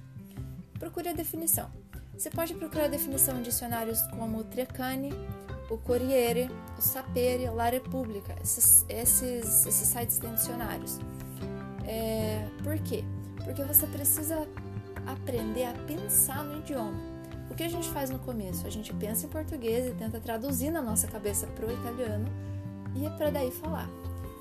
Procure 0.78 1.10
a 1.10 1.14
definição. 1.14 1.70
Você 2.18 2.30
pode 2.30 2.54
procurar 2.54 2.86
a 2.86 2.90
definição 2.90 3.40
em 3.40 3.42
dicionários 3.42 4.02
como 4.12 4.40
o 4.40 4.44
Treccani, 4.44 5.12
o 5.70 5.78
Corriere, 5.78 6.50
o 6.78 6.82
Sapere, 6.82 7.50
La 7.50 7.70
Repubblica. 7.70 8.36
Esses, 8.44 8.86
esses, 8.90 9.66
esses 9.66 9.88
sites 9.88 10.18
têm 10.18 10.34
dicionários. 10.34 11.00
É, 11.88 12.46
por 12.62 12.78
quê? 12.80 13.04
Porque 13.44 13.64
você 13.64 13.88
precisa 13.88 14.48
aprender 15.14 15.66
a 15.66 15.74
pensar 15.86 16.44
no 16.44 16.60
idioma. 16.60 17.00
O 17.50 17.54
que 17.54 17.64
a 17.64 17.70
gente 17.70 17.90
faz 17.90 18.10
no 18.10 18.20
começo? 18.20 18.66
A 18.66 18.70
gente 18.70 18.94
pensa 18.94 19.26
em 19.26 19.30
português 19.30 19.86
e 19.86 19.94
tenta 19.94 20.20
traduzir 20.20 20.72
na 20.72 20.82
nossa 20.82 21.08
cabeça 21.08 21.48
para 21.48 21.66
o 21.66 21.72
italiano 21.72 22.26
e 22.96 23.06
é 23.06 23.10
para 23.10 23.30
daí 23.30 23.52
falar. 23.52 23.90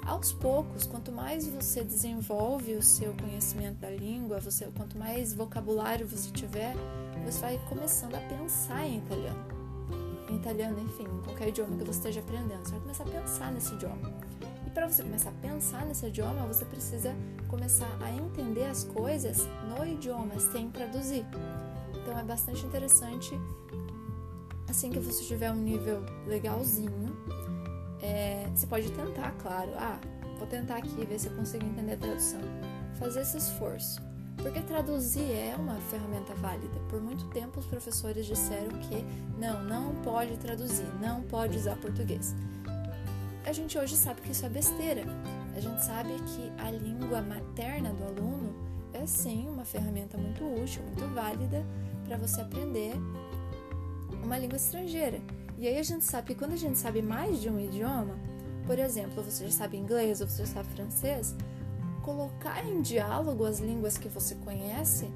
Aos 0.06 0.33
poucos, 0.33 0.87
quanto 0.87 1.12
mais 1.12 1.46
você 1.46 1.85
desenvolve 1.85 2.74
o 2.74 2.83
seu 2.83 3.12
conhecimento 3.14 3.78
da 3.78 3.90
língua, 3.90 4.40
você, 4.40 4.66
quanto 4.76 4.96
mais 4.98 5.35
vocabulário 5.35 6.06
você 6.06 6.30
tiver, 6.30 6.74
você 7.24 7.40
vai 7.40 7.61
começando 7.68 8.14
a 8.14 8.20
pensar 8.20 8.87
em 8.87 8.98
italiano. 8.98 9.44
Em 10.28 10.37
italiano, 10.37 10.80
enfim, 10.80 11.04
em 11.04 11.22
qualquer 11.22 11.48
idioma 11.48 11.76
que 11.76 11.85
você 11.85 11.98
esteja 11.98 12.20
aprendendo, 12.20 12.64
você 12.64 12.72
vai 12.72 12.80
começar 12.80 13.04
a 13.04 13.06
pensar 13.06 13.52
nesse 13.52 13.74
idioma. 13.74 14.19
E 14.70 14.72
para 14.72 14.87
você 14.87 15.02
começar 15.02 15.30
a 15.30 15.33
pensar 15.33 15.85
nesse 15.85 16.06
idioma, 16.06 16.46
você 16.46 16.64
precisa 16.64 17.12
começar 17.48 17.90
a 18.00 18.09
entender 18.12 18.66
as 18.66 18.85
coisas 18.85 19.48
no 19.68 19.85
idioma, 19.85 20.38
sem 20.38 20.70
traduzir. 20.70 21.26
Então 21.90 22.16
é 22.16 22.22
bastante 22.22 22.64
interessante. 22.64 23.33
Assim 24.68 24.90
que 24.90 25.00
você 25.00 25.24
tiver 25.24 25.50
um 25.50 25.56
nível 25.56 26.04
legalzinho, 26.24 27.16
é, 28.00 28.46
você 28.54 28.64
pode 28.64 28.92
tentar, 28.92 29.33
claro. 29.42 29.72
Ah, 29.76 29.98
vou 30.38 30.46
tentar 30.46 30.76
aqui 30.76 31.04
ver 31.04 31.18
se 31.18 31.26
eu 31.26 31.35
consigo 31.35 31.66
entender 31.66 31.94
a 31.94 31.96
tradução. 31.96 32.40
Fazer 32.96 33.22
esse 33.22 33.38
esforço. 33.38 34.00
Porque 34.37 34.61
traduzir 34.61 35.33
é 35.33 35.56
uma 35.59 35.80
ferramenta 35.90 36.33
válida. 36.35 36.78
Por 36.88 37.02
muito 37.02 37.24
tempo 37.30 37.59
os 37.59 37.66
professores 37.66 38.24
disseram 38.24 38.78
que 38.78 39.04
não, 39.37 39.64
não 39.64 39.96
pode 39.96 40.37
traduzir, 40.37 40.87
não 41.00 41.22
pode 41.22 41.59
usar 41.59 41.74
português. 41.74 42.37
A 43.44 43.53
gente 43.53 43.79
hoje 43.79 43.96
sabe 43.96 44.20
que 44.20 44.33
isso 44.33 44.44
é 44.44 44.48
besteira. 44.48 45.05
A 45.57 45.61
gente 45.61 45.83
sabe 45.85 46.11
que 46.11 46.53
a 46.62 46.70
língua 46.70 47.22
materna 47.22 47.92
do 47.92 48.05
aluno 48.05 48.55
é 48.92 49.07
sim 49.07 49.48
uma 49.48 49.64
ferramenta 49.64 50.18
muito 50.18 50.44
útil, 50.44 50.83
muito 50.83 51.07
válida 51.14 51.64
para 52.07 52.16
você 52.16 52.40
aprender 52.40 52.94
uma 54.22 54.38
língua 54.38 54.57
estrangeira. 54.57 55.20
E 55.59 55.66
aí 55.66 55.79
a 55.79 55.83
gente 55.83 56.05
sabe 56.05 56.29
que 56.29 56.35
quando 56.35 56.53
a 56.53 56.57
gente 56.57 56.79
sabe 56.79 57.03
mais 57.03 57.40
de 57.40 57.48
um 57.48 57.59
idioma, 57.59 58.14
por 58.66 58.79
exemplo, 58.79 59.22
você 59.22 59.44
já 59.46 59.50
sabe 59.50 59.76
inglês 59.76 60.20
ou 60.20 60.29
você 60.29 60.44
já 60.44 60.55
sabe 60.55 60.68
francês, 60.74 61.35
colocar 62.03 62.64
em 62.64 62.81
diálogo 62.83 63.44
as 63.44 63.59
línguas 63.59 63.98
que 63.98 64.09
você 64.09 64.35
conhece 64.37 65.11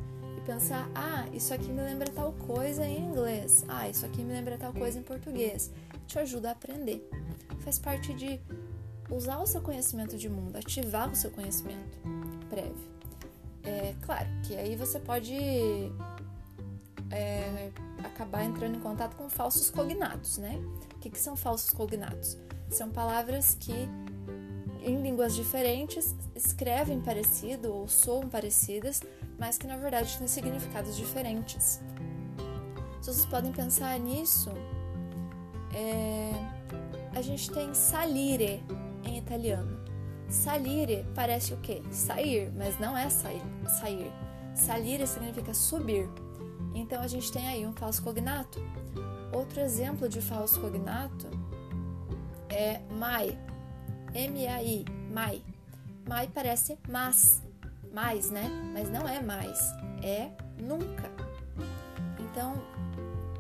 pensar: 0.45 0.89
ah, 0.95 1.27
isso 1.33 1.53
aqui 1.53 1.71
me 1.71 1.81
lembra 1.81 2.11
tal 2.11 2.33
coisa 2.33 2.87
em 2.87 3.05
inglês, 3.05 3.65
ah, 3.69 3.89
isso 3.89 4.05
aqui 4.07 4.23
me 4.23 4.33
lembra 4.33 4.57
tal 4.57 4.73
coisa 4.73 4.99
em 4.99 5.03
português, 5.03 5.71
te 6.07 6.19
ajuda 6.19 6.51
a 6.51 6.53
aprender. 6.53 7.09
Faz 7.61 7.79
parte 7.79 8.13
de 8.13 8.41
usar 9.11 9.39
o 9.39 9.47
seu 9.47 9.61
conhecimento 9.61 10.17
de 10.17 10.29
mundo, 10.29 10.57
ativar 10.57 11.11
o 11.11 11.17
seu 11.17 11.31
conhecimento 11.31 11.99
prévio. 12.49 12.95
É 13.63 13.95
claro 14.03 14.29
que 14.43 14.55
aí 14.55 14.77
você 14.77 15.01
pode 15.01 15.35
é, 17.11 17.71
acabar 18.05 18.45
entrando 18.45 18.77
em 18.77 18.81
contato 18.81 19.17
com 19.17 19.29
falsos 19.31 19.71
cognatos, 19.71 20.39
né? 20.39 20.61
O 20.95 20.99
que, 20.99 21.11
que 21.11 21.19
são 21.19 21.37
falsos 21.37 21.71
cognatos? 21.71 22.37
São 22.69 22.91
palavras 22.91 23.57
que 23.59 23.89
em 24.85 25.01
línguas 25.01 25.35
diferentes 25.35 26.14
escrevem 26.35 27.01
parecido 27.01 27.73
ou 27.73 27.88
soam 27.88 28.29
parecidas, 28.29 29.03
mas 29.38 29.57
que 29.57 29.66
na 29.66 29.77
verdade 29.77 30.16
têm 30.18 30.29
significados 30.29 30.97
diferentes. 30.97 31.81
Vocês 33.01 33.27
podem 33.27 33.53
pensar 33.53 33.99
nisso, 33.99 34.51
é, 35.75 36.33
a 37.14 37.20
gente 37.23 37.51
tem 37.51 37.73
salire 37.75 38.62
em 39.05 39.18
italiano. 39.18 39.83
Salire 40.29 41.07
parece 41.14 41.53
o 41.53 41.57
quê? 41.59 41.83
Sair, 41.90 42.51
mas 42.57 42.79
não 42.79 42.97
é 42.97 43.09
sair. 43.09 43.42
sair. 43.81 44.11
Salire 44.55 45.07
significa 45.07 45.53
subir. 45.53 46.09
Então 46.75 47.01
a 47.03 47.07
gente 47.07 47.31
tem 47.31 47.47
aí 47.47 47.66
um 47.66 47.73
falso 47.73 48.03
cognato. 48.03 48.61
Outro 49.33 49.61
exemplo 49.61 50.09
de 50.09 50.20
falso 50.20 50.61
cognato 50.61 51.29
é 52.49 52.81
mai, 52.90 53.38
M-A-I, 54.14 54.85
mai. 55.12 55.42
Mai 56.09 56.29
parece 56.33 56.79
mas, 56.88 57.42
mais, 57.92 58.31
né? 58.31 58.48
Mas 58.72 58.90
não 58.90 59.09
é 59.09 59.20
mais, 59.20 59.59
é 60.03 60.31
nunca. 60.59 61.11
Então, 62.20 62.55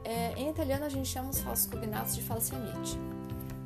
é, 0.04 0.32
em 0.34 0.50
italiano 0.50 0.84
a 0.84 0.88
gente 0.88 1.08
chama 1.08 1.30
os 1.30 1.40
falsos 1.40 1.66
cognatos 1.66 2.14
de 2.14 2.22
falsiamente. 2.22 2.98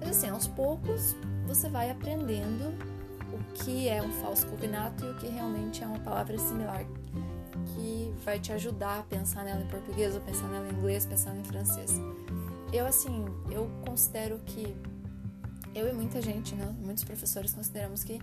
Mas 0.00 0.10
assim, 0.10 0.28
aos 0.28 0.46
poucos 0.46 1.16
você 1.46 1.68
vai 1.68 1.90
aprendendo 1.90 2.74
o 3.32 3.52
que 3.54 3.88
é 3.88 4.02
um 4.02 4.12
falso 4.22 4.46
cognato 4.46 5.04
e 5.04 5.10
o 5.10 5.16
que 5.16 5.28
realmente 5.28 5.82
é 5.82 5.86
uma 5.86 5.98
palavra 6.00 6.38
similar 6.38 6.84
que 7.64 8.14
vai 8.24 8.38
te 8.38 8.52
ajudar 8.52 9.00
a 9.00 9.02
pensar 9.02 9.44
nela 9.44 9.60
em 9.60 9.66
português, 9.66 10.14
ou 10.14 10.20
pensar 10.20 10.48
nela 10.48 10.66
em 10.68 10.72
inglês, 10.72 11.04
pensar 11.04 11.30
nela 11.30 11.40
em 11.40 11.44
francês. 11.44 11.92
Eu, 12.72 12.86
assim, 12.86 13.24
eu 13.50 13.70
considero 13.86 14.38
que 14.44 14.76
eu 15.74 15.88
e 15.88 15.92
muita 15.92 16.20
gente, 16.20 16.54
né, 16.54 16.74
muitos 16.80 17.04
professores 17.04 17.52
consideramos 17.52 18.04
que 18.04 18.18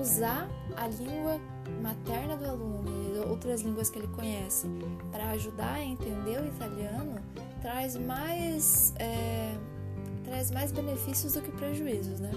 usar 0.00 0.48
a 0.76 0.86
língua 0.86 1.40
materna 1.82 2.36
do 2.36 2.44
aluno 2.44 3.14
e 3.14 3.18
outras 3.28 3.62
línguas 3.62 3.90
que 3.90 3.98
ele 3.98 4.08
conhece 4.08 4.66
para 5.10 5.30
ajudar 5.30 5.74
a 5.74 5.84
entender 5.84 6.40
o 6.40 6.46
italiano 6.46 7.20
traz 7.60 7.96
mais 7.96 8.92
é, 8.98 9.56
traz 10.24 10.50
mais 10.50 10.72
benefícios 10.72 11.34
do 11.34 11.42
que 11.42 11.50
prejuízos, 11.52 12.20
né? 12.20 12.30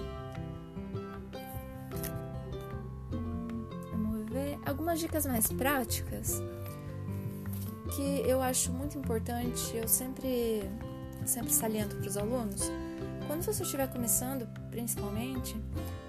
algumas 4.72 4.98
dicas 5.00 5.26
mais 5.26 5.46
práticas 5.52 6.42
que 7.94 8.22
eu 8.26 8.40
acho 8.40 8.72
muito 8.72 8.98
importante, 8.98 9.76
eu 9.76 9.86
sempre, 9.86 10.62
sempre 11.26 11.52
saliento 11.52 11.96
para 11.96 12.08
os 12.08 12.16
alunos. 12.16 12.70
Quando 13.32 13.44
você 13.44 13.62
estiver 13.62 13.88
começando, 13.88 14.46
principalmente, 14.70 15.56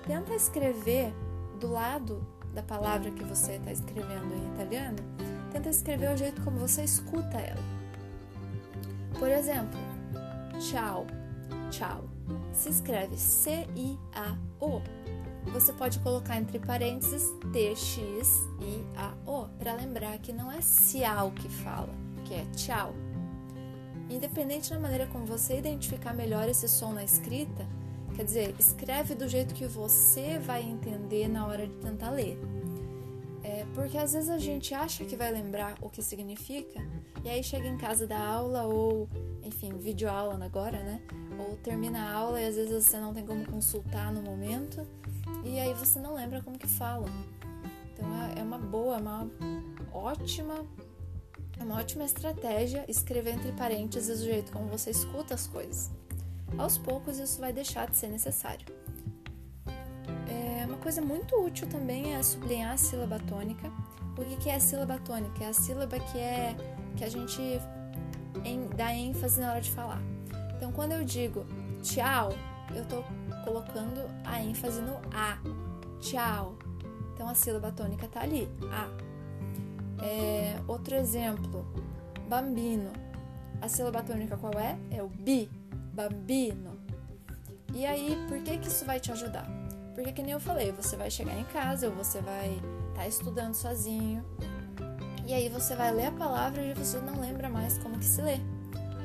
tenta 0.05 0.35
escrever 0.35 1.13
do 1.57 1.71
lado 1.71 2.21
da 2.53 2.61
palavra 2.61 3.09
que 3.11 3.23
você 3.23 3.53
está 3.53 3.71
escrevendo 3.71 4.35
em 4.35 4.53
italiano, 4.53 4.97
tenta 5.49 5.69
escrever 5.69 6.13
o 6.13 6.17
jeito 6.17 6.41
como 6.41 6.59
você 6.59 6.83
escuta 6.83 7.37
ela. 7.37 7.63
Por 9.17 9.29
exemplo, 9.29 9.79
tchau, 10.59 11.07
tchau. 11.71 12.03
Se 12.51 12.67
escreve 12.67 13.15
C-I-A-O 13.15 14.81
você 15.53 15.71
pode 15.71 15.99
colocar 15.99 16.35
entre 16.35 16.59
parênteses 16.59 17.23
TX 17.53 18.37
e 18.59 18.83
AO 18.97 19.47
para 19.57 19.75
lembrar 19.75 20.17
que 20.17 20.33
não 20.33 20.51
é 20.51 20.59
ciao 20.59 21.31
que 21.31 21.47
fala, 21.47 21.93
que 22.25 22.33
é 22.33 22.45
tchau. 22.53 22.93
Independente 24.09 24.69
da 24.69 24.79
maneira 24.79 25.07
como 25.07 25.25
você 25.25 25.57
identificar 25.57 26.13
melhor 26.13 26.47
esse 26.47 26.67
som 26.67 26.93
na 26.93 27.03
escrita, 27.03 27.67
quer 28.15 28.23
dizer, 28.23 28.55
escreve 28.59 29.15
do 29.15 29.27
jeito 29.27 29.53
que 29.53 29.65
você 29.65 30.37
vai 30.39 30.61
entender 30.61 31.27
na 31.27 31.47
hora 31.47 31.67
de 31.67 31.73
tentar 31.75 32.11
ler. 32.11 32.39
É, 33.43 33.65
porque 33.73 33.97
às 33.97 34.13
vezes 34.13 34.29
a 34.29 34.37
gente 34.37 34.73
acha 34.73 35.03
que 35.03 35.15
vai 35.15 35.31
lembrar 35.31 35.75
o 35.81 35.89
que 35.89 36.01
significa, 36.01 36.79
e 37.25 37.29
aí 37.29 37.43
chega 37.43 37.67
em 37.67 37.77
casa 37.77 38.07
da 38.07 38.17
aula, 38.17 38.63
ou 38.63 39.09
enfim, 39.43 39.77
vídeo 39.77 40.09
aula 40.09 40.43
agora, 40.43 40.81
né? 40.81 41.01
Ou 41.37 41.57
termina 41.57 41.99
a 41.99 42.13
aula 42.13 42.39
e 42.39 42.47
às 42.47 42.55
vezes 42.55 42.85
você 42.85 42.97
não 42.99 43.13
tem 43.13 43.25
como 43.25 43.45
consultar 43.45 44.13
no 44.13 44.21
momento, 44.21 44.87
e 45.43 45.59
aí 45.59 45.73
você 45.73 45.99
não 45.99 46.15
lembra 46.15 46.41
como 46.41 46.57
que 46.57 46.67
fala. 46.67 47.05
Então 47.93 48.07
é, 48.23 48.39
é 48.39 48.43
uma 48.43 48.57
boa, 48.57 48.97
uma 48.97 49.29
ótima, 49.93 50.65
é 51.59 51.63
uma 51.63 51.79
ótima 51.79 52.03
estratégia 52.03 52.85
escrever 52.87 53.35
entre 53.35 53.51
parênteses 53.51 54.21
o 54.21 54.25
jeito 54.25 54.51
como 54.51 54.67
você 54.67 54.89
escuta 54.89 55.33
as 55.33 55.47
coisas. 55.47 55.91
Aos 56.57 56.77
poucos 56.77 57.17
isso 57.17 57.39
vai 57.39 57.51
deixar 57.51 57.89
de 57.89 57.95
ser 57.95 58.07
necessário. 58.07 58.65
É 60.27 60.65
uma 60.65 60.77
coisa 60.77 61.01
muito 61.01 61.35
útil 61.35 61.67
também 61.67 62.15
é 62.15 62.23
sublinhar 62.23 62.73
a 62.73 62.77
sílaba 62.77 63.19
tônica. 63.19 63.71
O 64.17 64.37
que 64.37 64.49
é 64.49 64.55
a 64.55 64.59
sílaba 64.59 64.97
tônica? 64.99 65.43
É 65.43 65.47
a 65.47 65.53
sílaba 65.53 65.99
que 65.99 66.17
é 66.17 66.55
que 66.95 67.03
a 67.03 67.09
gente 67.09 67.41
dá 68.75 68.93
ênfase 68.93 69.39
na 69.39 69.51
hora 69.51 69.61
de 69.61 69.71
falar. 69.71 70.01
Então, 70.55 70.71
quando 70.71 70.93
eu 70.93 71.03
digo 71.03 71.45
tchau, 71.81 72.33
eu 72.75 72.83
estou 72.83 73.03
colocando 73.43 74.01
a 74.23 74.41
ênfase 74.41 74.81
no 74.81 74.95
A. 75.13 75.37
Tchau. 75.99 76.57
Então, 77.13 77.27
a 77.27 77.35
sílaba 77.35 77.71
tônica 77.71 78.05
está 78.05 78.21
ali, 78.21 78.49
A. 78.71 79.02
É, 80.01 80.59
outro 80.67 80.95
exemplo, 80.95 81.65
bambino. 82.27 82.91
A 83.61 83.69
sílaba 83.69 84.03
tônica 84.03 84.37
qual 84.37 84.53
é? 84.53 84.77
É 84.91 85.01
o 85.01 85.07
bi, 85.07 85.49
bambino. 85.93 86.77
E 87.73 87.85
aí, 87.85 88.17
por 88.27 88.41
que 88.43 88.57
que 88.57 88.67
isso 88.67 88.85
vai 88.85 88.99
te 88.99 89.11
ajudar? 89.11 89.47
Porque 89.95 90.11
que 90.11 90.23
nem 90.23 90.31
eu 90.31 90.39
falei, 90.39 90.71
você 90.71 90.95
vai 90.95 91.09
chegar 91.09 91.37
em 91.37 91.43
casa 91.45 91.87
ou 91.87 91.93
você 91.93 92.21
vai 92.21 92.49
estar 92.49 92.95
tá 92.95 93.07
estudando 93.07 93.53
sozinho. 93.53 94.23
E 95.25 95.33
aí 95.33 95.47
você 95.49 95.75
vai 95.75 95.93
ler 95.93 96.07
a 96.07 96.11
palavra 96.11 96.61
e 96.61 96.73
você 96.73 96.97
não 96.99 97.19
lembra 97.19 97.49
mais 97.49 97.77
como 97.77 97.97
que 97.97 98.05
se 98.05 98.21
lê. 98.21 98.39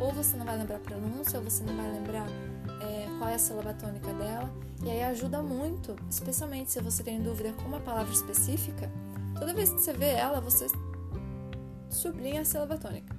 Ou 0.01 0.13
você 0.13 0.37
não 0.37 0.47
vai 0.47 0.57
lembrar 0.57 0.77
a 0.77 0.81
pronúncia, 0.81 1.39
ou 1.39 1.45
você 1.45 1.63
não 1.65 1.77
vai 1.77 1.91
lembrar 1.91 2.27
é, 2.81 3.07
qual 3.19 3.31
é 3.31 3.35
a 3.35 3.39
sílaba 3.39 3.75
tônica 3.75 4.13
dela. 4.15 4.51
E 4.83 4.91
aí 4.91 5.03
ajuda 5.03 5.43
muito, 5.43 5.97
especialmente 6.09 6.71
se 6.71 6.81
você 6.81 7.03
tem 7.03 7.21
dúvida 7.21 7.53
com 7.53 7.63
uma 7.63 7.81
palavra 7.81 8.13
específica. 8.13 8.91
Toda 9.39 9.55
vez 9.55 9.71
que 9.71 9.81
você 9.81 9.93
vê 9.93 10.11
ela, 10.11 10.41
você 10.41 10.67
sublinha 11.91 12.41
a 12.41 12.45
sílaba 12.45 12.77
tônica. 12.77 13.17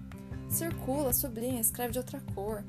Circula, 0.49 1.13
sublinha, 1.13 1.61
escreve 1.61 1.93
de 1.93 1.99
outra 1.99 2.21
cor. 2.33 2.63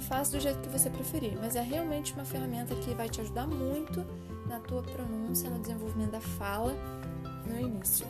Faz 0.00 0.30
do 0.30 0.40
jeito 0.40 0.58
que 0.60 0.68
você 0.68 0.90
preferir, 0.90 1.36
mas 1.40 1.56
é 1.56 1.62
realmente 1.62 2.12
uma 2.12 2.24
ferramenta 2.24 2.74
que 2.76 2.94
vai 2.94 3.08
te 3.08 3.20
ajudar 3.20 3.46
muito 3.46 4.04
na 4.46 4.60
tua 4.60 4.82
pronúncia, 4.82 5.50
no 5.50 5.58
desenvolvimento 5.60 6.12
da 6.12 6.20
fala 6.20 6.74
no 7.46 7.58
início. 7.58 8.06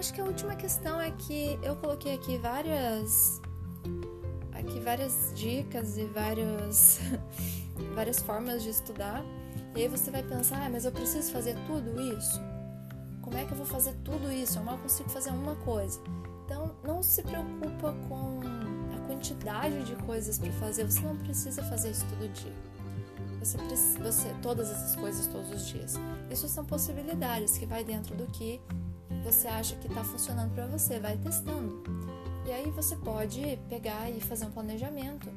acho 0.00 0.14
que 0.14 0.20
a 0.22 0.24
última 0.24 0.56
questão 0.56 0.98
é 0.98 1.10
que 1.10 1.58
eu 1.62 1.76
coloquei 1.76 2.14
aqui 2.14 2.38
várias 2.38 3.38
aqui 4.50 4.80
várias 4.80 5.30
dicas 5.34 5.98
e 5.98 6.06
várias 6.06 7.00
várias 8.00 8.20
formas 8.20 8.62
de 8.62 8.70
estudar. 8.70 9.22
E 9.76 9.82
aí 9.82 9.88
você 9.88 10.10
vai 10.10 10.22
pensar, 10.22 10.64
ah, 10.64 10.70
mas 10.70 10.86
eu 10.86 10.92
preciso 10.92 11.30
fazer 11.30 11.54
tudo 11.66 12.00
isso? 12.00 12.40
Como 13.20 13.36
é 13.36 13.44
que 13.44 13.52
eu 13.52 13.58
vou 13.58 13.66
fazer 13.66 13.94
tudo 14.02 14.32
isso? 14.32 14.58
Eu 14.58 14.64
mal 14.64 14.78
consigo 14.78 15.10
fazer 15.10 15.28
uma 15.28 15.54
coisa. 15.56 16.00
Então, 16.46 16.74
não 16.82 17.02
se 17.02 17.22
preocupa 17.22 17.94
com 18.08 18.40
a 18.96 19.06
quantidade 19.06 19.84
de 19.84 19.94
coisas 19.96 20.38
para 20.38 20.50
fazer. 20.52 20.84
Você 20.84 21.00
não 21.02 21.14
precisa 21.16 21.62
fazer 21.64 21.90
isso 21.90 22.06
todo 22.06 22.32
dia. 22.32 22.52
Você, 23.38 23.58
você 23.98 24.34
todas 24.40 24.70
essas 24.70 24.96
coisas 24.96 25.26
todos 25.26 25.50
os 25.50 25.66
dias. 25.68 25.94
Isso 26.30 26.48
são 26.48 26.64
possibilidades 26.64 27.58
que 27.58 27.66
vai 27.66 27.84
dentro 27.84 28.16
do 28.16 28.26
que 28.28 28.62
você 29.22 29.46
acha 29.46 29.76
que 29.76 29.88
está 29.88 30.02
funcionando 30.02 30.54
para 30.54 30.66
você, 30.66 30.98
vai 30.98 31.18
testando. 31.18 31.82
E 32.46 32.50
aí 32.50 32.70
você 32.70 32.96
pode 32.96 33.58
pegar 33.68 34.10
e 34.10 34.20
fazer 34.22 34.46
um 34.46 34.50
planejamento. 34.50 35.28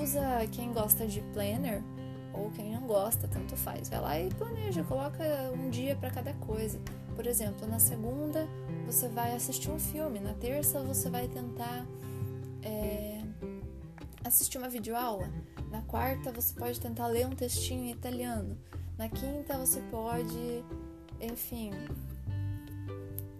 Usa 0.00 0.46
quem 0.52 0.72
gosta 0.72 1.06
de 1.06 1.20
planner 1.32 1.82
ou 2.32 2.50
quem 2.52 2.72
não 2.72 2.86
gosta, 2.86 3.26
tanto 3.26 3.56
faz. 3.56 3.88
Vai 3.88 4.00
lá 4.00 4.20
e 4.20 4.32
planeja, 4.32 4.84
coloca 4.84 5.24
um 5.52 5.70
dia 5.70 5.96
para 5.96 6.10
cada 6.10 6.32
coisa. 6.34 6.78
Por 7.16 7.26
exemplo, 7.26 7.66
na 7.66 7.80
segunda 7.80 8.46
você 8.86 9.08
vai 9.08 9.34
assistir 9.34 9.70
um 9.70 9.78
filme, 9.78 10.20
na 10.20 10.34
terça 10.34 10.80
você 10.80 11.10
vai 11.10 11.26
tentar 11.26 11.84
é, 12.62 13.20
assistir 14.24 14.56
uma 14.58 14.68
videoaula, 14.68 15.28
na 15.70 15.82
quarta 15.82 16.30
você 16.30 16.54
pode 16.54 16.80
tentar 16.80 17.08
ler 17.08 17.26
um 17.26 17.34
textinho 17.34 17.84
em 17.84 17.90
italiano, 17.90 18.56
na 18.96 19.08
quinta 19.08 19.58
você 19.58 19.80
pode, 19.90 20.64
enfim, 21.20 21.72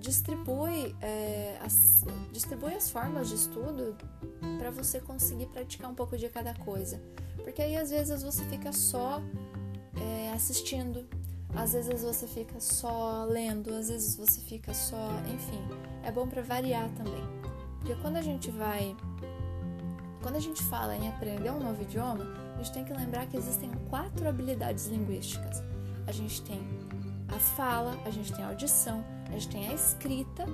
distribui, 0.00 0.94
é, 1.00 1.56
as, 1.60 2.04
distribui 2.32 2.74
as 2.74 2.90
formas 2.90 3.28
de 3.28 3.36
estudo 3.36 3.96
para 4.58 4.70
você 4.70 5.00
conseguir 5.00 5.46
praticar 5.46 5.90
um 5.90 5.94
pouco 5.94 6.16
de 6.16 6.28
cada 6.28 6.54
coisa. 6.54 7.00
Porque 7.42 7.62
aí 7.62 7.76
às 7.76 7.90
vezes 7.90 8.22
você 8.22 8.44
fica 8.44 8.72
só 8.72 9.22
é, 10.00 10.32
assistindo, 10.32 11.06
às 11.54 11.72
vezes 11.72 12.02
você 12.02 12.26
fica 12.26 12.60
só 12.60 13.24
lendo, 13.24 13.70
às 13.70 13.88
vezes 13.88 14.16
você 14.16 14.40
fica 14.40 14.74
só. 14.74 15.08
Enfim, 15.32 15.60
é 16.04 16.12
bom 16.12 16.26
para 16.26 16.42
variar 16.42 16.88
também. 16.90 17.22
Porque 17.78 17.94
quando 17.96 18.16
a 18.16 18.22
gente 18.22 18.50
vai. 18.50 18.96
Quando 20.22 20.36
a 20.36 20.40
gente 20.40 20.62
fala 20.64 20.96
em 20.96 21.08
aprender 21.08 21.50
um 21.50 21.60
novo 21.60 21.80
idioma, 21.80 22.26
a 22.54 22.58
gente 22.58 22.72
tem 22.72 22.84
que 22.84 22.92
lembrar 22.92 23.26
que 23.26 23.36
existem 23.36 23.70
quatro 23.88 24.28
habilidades 24.28 24.86
linguísticas. 24.86 25.62
A 26.06 26.12
gente 26.12 26.42
tem 26.42 26.60
a 27.28 27.38
fala, 27.38 27.96
a 28.04 28.10
gente 28.10 28.32
tem 28.32 28.44
a 28.44 28.48
audição, 28.48 29.04
a 29.28 29.32
gente 29.32 29.48
tem 29.48 29.68
a 29.68 29.74
escrita 29.74 30.44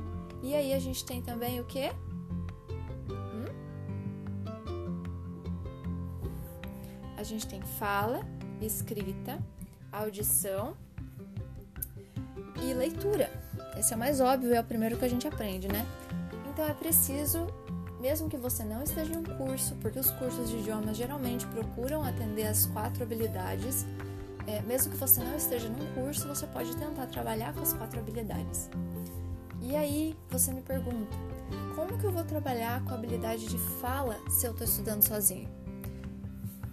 e 0.43 0.55
aí 0.55 0.75
a 0.75 0.79
gente 0.79 1.05
tem 1.05 1.23
também 1.23 1.61
o 1.61 1.65
que? 1.65 1.91
A 7.25 7.27
gente 7.27 7.47
tem 7.47 7.63
fala, 7.63 8.21
escrita, 8.61 9.39
audição 9.91 10.77
e 12.63 12.75
leitura. 12.75 13.31
Esse 13.79 13.95
é 13.95 13.97
o 13.97 13.99
mais 13.99 14.21
óbvio, 14.21 14.53
é 14.53 14.61
o 14.61 14.65
primeiro 14.65 14.99
que 14.99 15.07
a 15.07 15.09
gente 15.09 15.27
aprende, 15.27 15.67
né? 15.67 15.87
Então 16.51 16.67
é 16.67 16.75
preciso, 16.75 17.47
mesmo 17.99 18.29
que 18.29 18.37
você 18.37 18.63
não 18.63 18.83
esteja 18.83 19.15
em 19.15 19.17
um 19.17 19.23
curso, 19.23 19.75
porque 19.77 19.99
os 19.99 20.11
cursos 20.11 20.51
de 20.51 20.59
idiomas 20.59 20.99
geralmente 20.99 21.47
procuram 21.47 22.05
atender 22.05 22.47
as 22.47 22.67
quatro 22.67 23.03
habilidades 23.03 23.87
é, 24.47 24.61
mesmo 24.61 24.93
que 24.93 24.99
você 24.99 25.25
não 25.25 25.35
esteja 25.35 25.67
num 25.67 25.95
curso, 25.95 26.29
você 26.29 26.47
pode 26.47 26.77
tentar 26.77 27.07
trabalhar 27.07 27.55
com 27.55 27.63
as 27.63 27.73
quatro 27.73 28.01
habilidades. 28.01 28.69
E 29.63 29.75
aí 29.75 30.15
você 30.29 30.53
me 30.53 30.61
pergunta, 30.61 31.17
como 31.75 31.97
que 31.97 32.05
eu 32.05 32.13
vou 32.13 32.25
trabalhar 32.25 32.85
com 32.85 32.91
a 32.91 32.95
habilidade 32.97 33.47
de 33.47 33.57
fala 33.81 34.19
se 34.29 34.47
eu 34.47 34.51
estou 34.51 34.67
estudando 34.67 35.01
sozinho? 35.01 35.49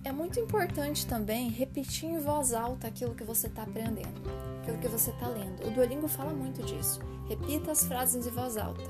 É 0.03 0.11
muito 0.11 0.39
importante 0.39 1.05
também 1.05 1.49
repetir 1.49 2.09
em 2.09 2.19
voz 2.19 2.53
alta 2.53 2.87
aquilo 2.87 3.13
que 3.13 3.23
você 3.23 3.45
está 3.45 3.61
aprendendo, 3.61 4.21
aquilo 4.61 4.79
que 4.79 4.87
você 4.87 5.11
está 5.11 5.27
lendo. 5.27 5.67
O 5.67 5.71
Duolingo 5.71 6.07
fala 6.07 6.33
muito 6.33 6.63
disso. 6.63 6.99
Repita 7.29 7.71
as 7.71 7.83
frases 7.85 8.25
em 8.25 8.31
voz 8.31 8.57
alta. 8.57 8.81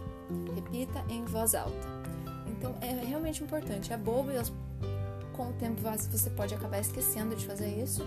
Repita 0.55 1.03
em 1.09 1.25
voz 1.25 1.53
alta. 1.53 1.87
Então 2.47 2.73
é 2.79 2.93
realmente 3.05 3.43
importante. 3.43 3.91
É 3.91 3.97
bobo 3.97 4.31
e 4.31 4.37
com 5.33 5.49
o 5.49 5.53
tempo 5.53 5.81
você 5.81 6.29
pode 6.29 6.55
acabar 6.55 6.79
esquecendo 6.79 7.35
de 7.35 7.45
fazer 7.45 7.67
isso, 7.67 8.03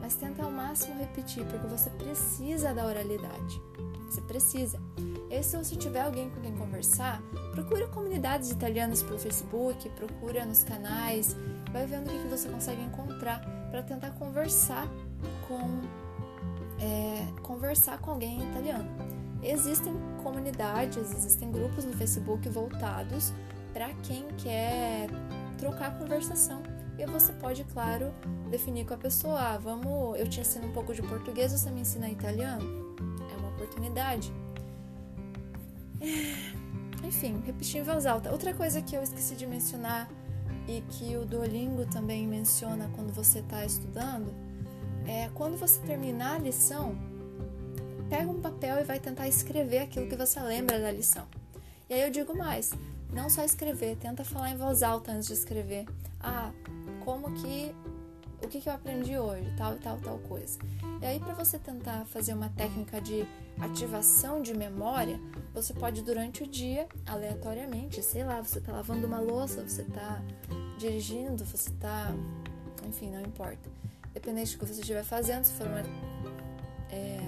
mas 0.00 0.14
tenta 0.14 0.42
ao 0.42 0.50
máximo 0.50 0.98
repetir, 0.98 1.44
porque 1.44 1.66
você 1.66 1.90
precisa 1.90 2.72
da 2.72 2.86
oralidade. 2.86 3.60
Você 4.08 4.20
precisa. 4.22 4.80
E 5.28 5.42
se 5.42 5.56
você 5.56 5.76
tiver 5.76 6.00
alguém 6.00 6.30
com 6.30 6.40
quem 6.40 6.56
conversar, 6.56 7.20
procura 7.52 7.86
comunidades 7.88 8.50
italianas 8.50 9.02
pelo 9.02 9.18
Facebook, 9.18 9.88
procura 9.90 10.46
nos 10.46 10.62
canais, 10.62 11.36
vai 11.76 11.86
vendo 11.86 12.08
o 12.08 12.22
que 12.22 12.28
você 12.28 12.48
consegue 12.48 12.80
encontrar 12.80 13.42
para 13.70 13.82
tentar 13.82 14.10
conversar 14.12 14.88
com 15.46 15.82
é, 16.80 17.26
conversar 17.42 17.98
com 17.98 18.12
alguém 18.12 18.40
em 18.40 18.50
italiano. 18.50 18.88
Existem 19.42 19.94
comunidades, 20.22 21.12
existem 21.12 21.52
grupos 21.52 21.84
no 21.84 21.92
Facebook 21.92 22.48
voltados 22.48 23.32
para 23.74 23.92
quem 24.02 24.26
quer 24.38 25.08
trocar 25.58 25.98
conversação. 25.98 26.62
E 26.98 27.04
você 27.04 27.30
pode, 27.34 27.62
claro, 27.64 28.10
definir 28.50 28.86
com 28.86 28.94
a 28.94 28.96
pessoa: 28.96 29.38
ah, 29.38 29.58
vamos, 29.58 30.18
eu 30.18 30.26
te 30.26 30.40
ensino 30.40 30.68
um 30.68 30.72
pouco 30.72 30.94
de 30.94 31.02
português, 31.02 31.52
você 31.52 31.70
me 31.70 31.82
ensina 31.82 32.08
italiano? 32.08 32.96
É 33.30 33.36
uma 33.36 33.50
oportunidade. 33.50 34.32
Enfim, 37.04 37.42
repetir 37.44 37.82
em 37.82 37.84
voz 37.84 38.06
alta. 38.06 38.32
Outra 38.32 38.54
coisa 38.54 38.80
que 38.80 38.96
eu 38.96 39.02
esqueci 39.02 39.36
de 39.36 39.46
mencionar 39.46 40.08
e 40.66 40.80
que 40.82 41.16
o 41.16 41.24
Duolingo 41.24 41.86
também 41.86 42.26
menciona 42.26 42.90
quando 42.94 43.12
você 43.12 43.38
está 43.38 43.64
estudando, 43.64 44.34
é 45.06 45.28
quando 45.34 45.56
você 45.56 45.80
terminar 45.80 46.36
a 46.36 46.38
lição, 46.38 46.96
pega 48.08 48.30
um 48.30 48.40
papel 48.40 48.80
e 48.80 48.84
vai 48.84 48.98
tentar 48.98 49.28
escrever 49.28 49.78
aquilo 49.78 50.08
que 50.08 50.16
você 50.16 50.40
lembra 50.40 50.80
da 50.80 50.90
lição. 50.90 51.26
E 51.88 51.94
aí 51.94 52.02
eu 52.02 52.10
digo 52.10 52.36
mais, 52.36 52.72
não 53.12 53.30
só 53.30 53.44
escrever, 53.44 53.96
tenta 53.96 54.24
falar 54.24 54.50
em 54.50 54.56
voz 54.56 54.82
alta 54.82 55.12
antes 55.12 55.28
de 55.28 55.34
escrever. 55.34 55.86
Ah, 56.20 56.50
como 57.04 57.32
que 57.34 57.72
o 58.42 58.48
que, 58.48 58.60
que 58.60 58.68
eu 58.68 58.72
aprendi 58.72 59.16
hoje, 59.18 59.50
tal 59.56 59.74
e 59.74 59.78
tal 59.78 59.98
tal 59.98 60.18
coisa. 60.18 60.58
E 61.00 61.06
aí 61.06 61.18
para 61.18 61.34
você 61.34 61.58
tentar 61.58 62.04
fazer 62.06 62.34
uma 62.34 62.48
técnica 62.50 63.00
de 63.00 63.26
ativação 63.60 64.42
de 64.42 64.54
memória, 64.54 65.20
você 65.54 65.72
pode 65.72 66.02
durante 66.02 66.42
o 66.42 66.46
dia, 66.46 66.86
aleatoriamente, 67.06 68.02
sei 68.02 68.24
lá, 68.24 68.40
você 68.40 68.60
tá 68.60 68.72
lavando 68.72 69.06
uma 69.06 69.20
louça, 69.20 69.62
você 69.62 69.84
tá 69.84 70.22
dirigindo, 70.78 71.44
você 71.44 71.70
tá, 71.72 72.14
enfim, 72.86 73.10
não 73.10 73.20
importa. 73.22 73.70
Dependente 74.12 74.56
do 74.56 74.60
que 74.60 74.66
você 74.66 74.80
estiver 74.80 75.04
fazendo, 75.04 75.44
se 75.44 75.52
for 75.52 75.66
uma, 75.66 75.80
é, 76.90 77.20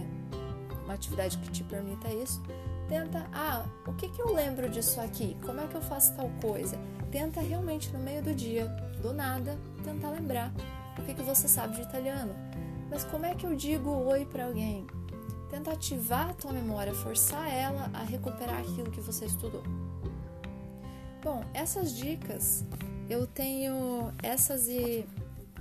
uma 0.84 0.94
atividade 0.94 1.38
que 1.38 1.50
te 1.50 1.64
permita 1.64 2.08
isso, 2.08 2.42
tenta, 2.88 3.26
ah, 3.32 3.66
o 3.86 3.94
que, 3.94 4.08
que 4.08 4.20
eu 4.20 4.32
lembro 4.32 4.68
disso 4.68 5.00
aqui? 5.00 5.36
Como 5.44 5.60
é 5.60 5.66
que 5.66 5.74
eu 5.74 5.82
faço 5.82 6.14
tal 6.14 6.30
coisa? 6.40 6.78
Tenta 7.10 7.40
realmente 7.40 7.90
no 7.92 7.98
meio 7.98 8.22
do 8.22 8.34
dia, 8.34 8.66
do 9.02 9.12
nada, 9.12 9.58
tentar 9.84 10.10
lembrar 10.10 10.52
o 10.98 11.02
que, 11.02 11.14
que 11.14 11.22
você 11.22 11.48
sabe 11.48 11.76
de 11.76 11.82
italiano. 11.82 12.34
Mas 12.90 13.04
como 13.04 13.26
é 13.26 13.34
que 13.34 13.46
eu 13.46 13.54
digo 13.54 13.90
oi 13.90 14.24
para 14.24 14.46
alguém? 14.46 14.86
Tenta 15.50 15.72
ativar 15.72 16.30
a 16.30 16.34
tua 16.34 16.52
memória, 16.52 16.92
forçar 16.94 17.52
ela 17.52 17.90
a 17.94 18.02
recuperar 18.02 18.60
aquilo 18.60 18.90
que 18.90 19.00
você 19.00 19.24
estudou. 19.24 19.62
Bom, 21.22 21.44
essas 21.52 21.96
dicas 21.96 22.64
eu 23.08 23.26
tenho 23.26 24.12
essas 24.22 24.68
e 24.68 25.06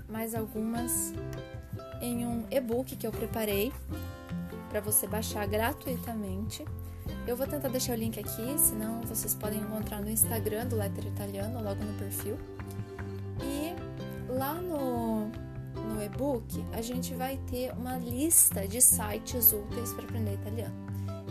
mais 0.10 0.36
algumas 0.36 1.14
em 2.02 2.26
um 2.26 2.46
e-book 2.52 2.96
que 2.96 3.08
eu 3.08 3.12
preparei 3.12 3.72
para 4.70 4.82
você 4.82 5.08
baixar 5.08 5.48
gratuitamente. 5.48 6.66
Eu 7.26 7.36
vou 7.36 7.48
tentar 7.48 7.70
deixar 7.70 7.94
o 7.94 7.96
link 7.96 8.20
aqui, 8.20 8.58
senão 8.58 9.02
vocês 9.02 9.34
podem 9.34 9.60
encontrar 9.60 10.02
no 10.02 10.10
Instagram 10.10 10.68
do 10.68 10.76
Letter 10.76 11.06
Italiano, 11.06 11.64
logo 11.64 11.84
no 11.84 11.94
perfil. 11.98 12.38
E 13.42 13.74
lá 14.32 14.56
no, 14.56 15.32
no 15.98 16.04
e-book 16.04 16.64
a 16.74 16.82
gente 16.82 17.14
vai 17.16 17.38
ter 17.50 17.72
uma 17.74 17.98
lista 17.98 18.68
de 18.68 18.80
sites 18.80 19.52
úteis 19.52 19.92
para 19.94 20.04
aprender 20.04 20.36
italiano. 20.36 20.76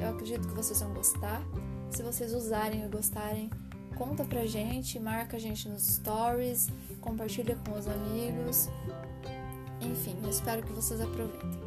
Eu 0.01 0.11
acredito 0.11 0.47
que 0.49 0.55
vocês 0.55 0.81
vão 0.81 0.93
gostar. 0.93 1.41
Se 1.91 2.03
vocês 2.03 2.35
usarem 2.35 2.85
e 2.85 2.89
gostarem, 2.89 3.49
conta 3.97 4.25
pra 4.25 4.45
gente, 4.45 4.99
marca 4.99 5.37
a 5.37 5.41
gente 5.41 5.69
nos 5.69 5.87
stories, 5.87 6.69
compartilha 7.01 7.57
com 7.65 7.79
os 7.79 7.87
amigos. 7.87 8.69
Enfim, 9.81 10.19
eu 10.23 10.29
espero 10.29 10.63
que 10.63 10.73
vocês 10.73 11.01
aproveitem. 11.01 11.65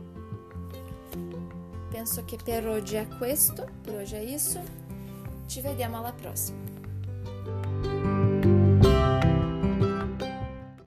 Penso 1.90 2.24
che 2.24 2.38
per 2.38 2.68
oggi 2.68 2.98
è 2.98 3.08
questo, 3.18 3.66
por 3.84 3.96
hoje 3.96 4.16
é 4.16 4.24
isso. 4.24 4.60
Ci 5.48 5.62
vediamo 5.62 5.98
alla 5.98 6.14
prossima. 6.14 6.69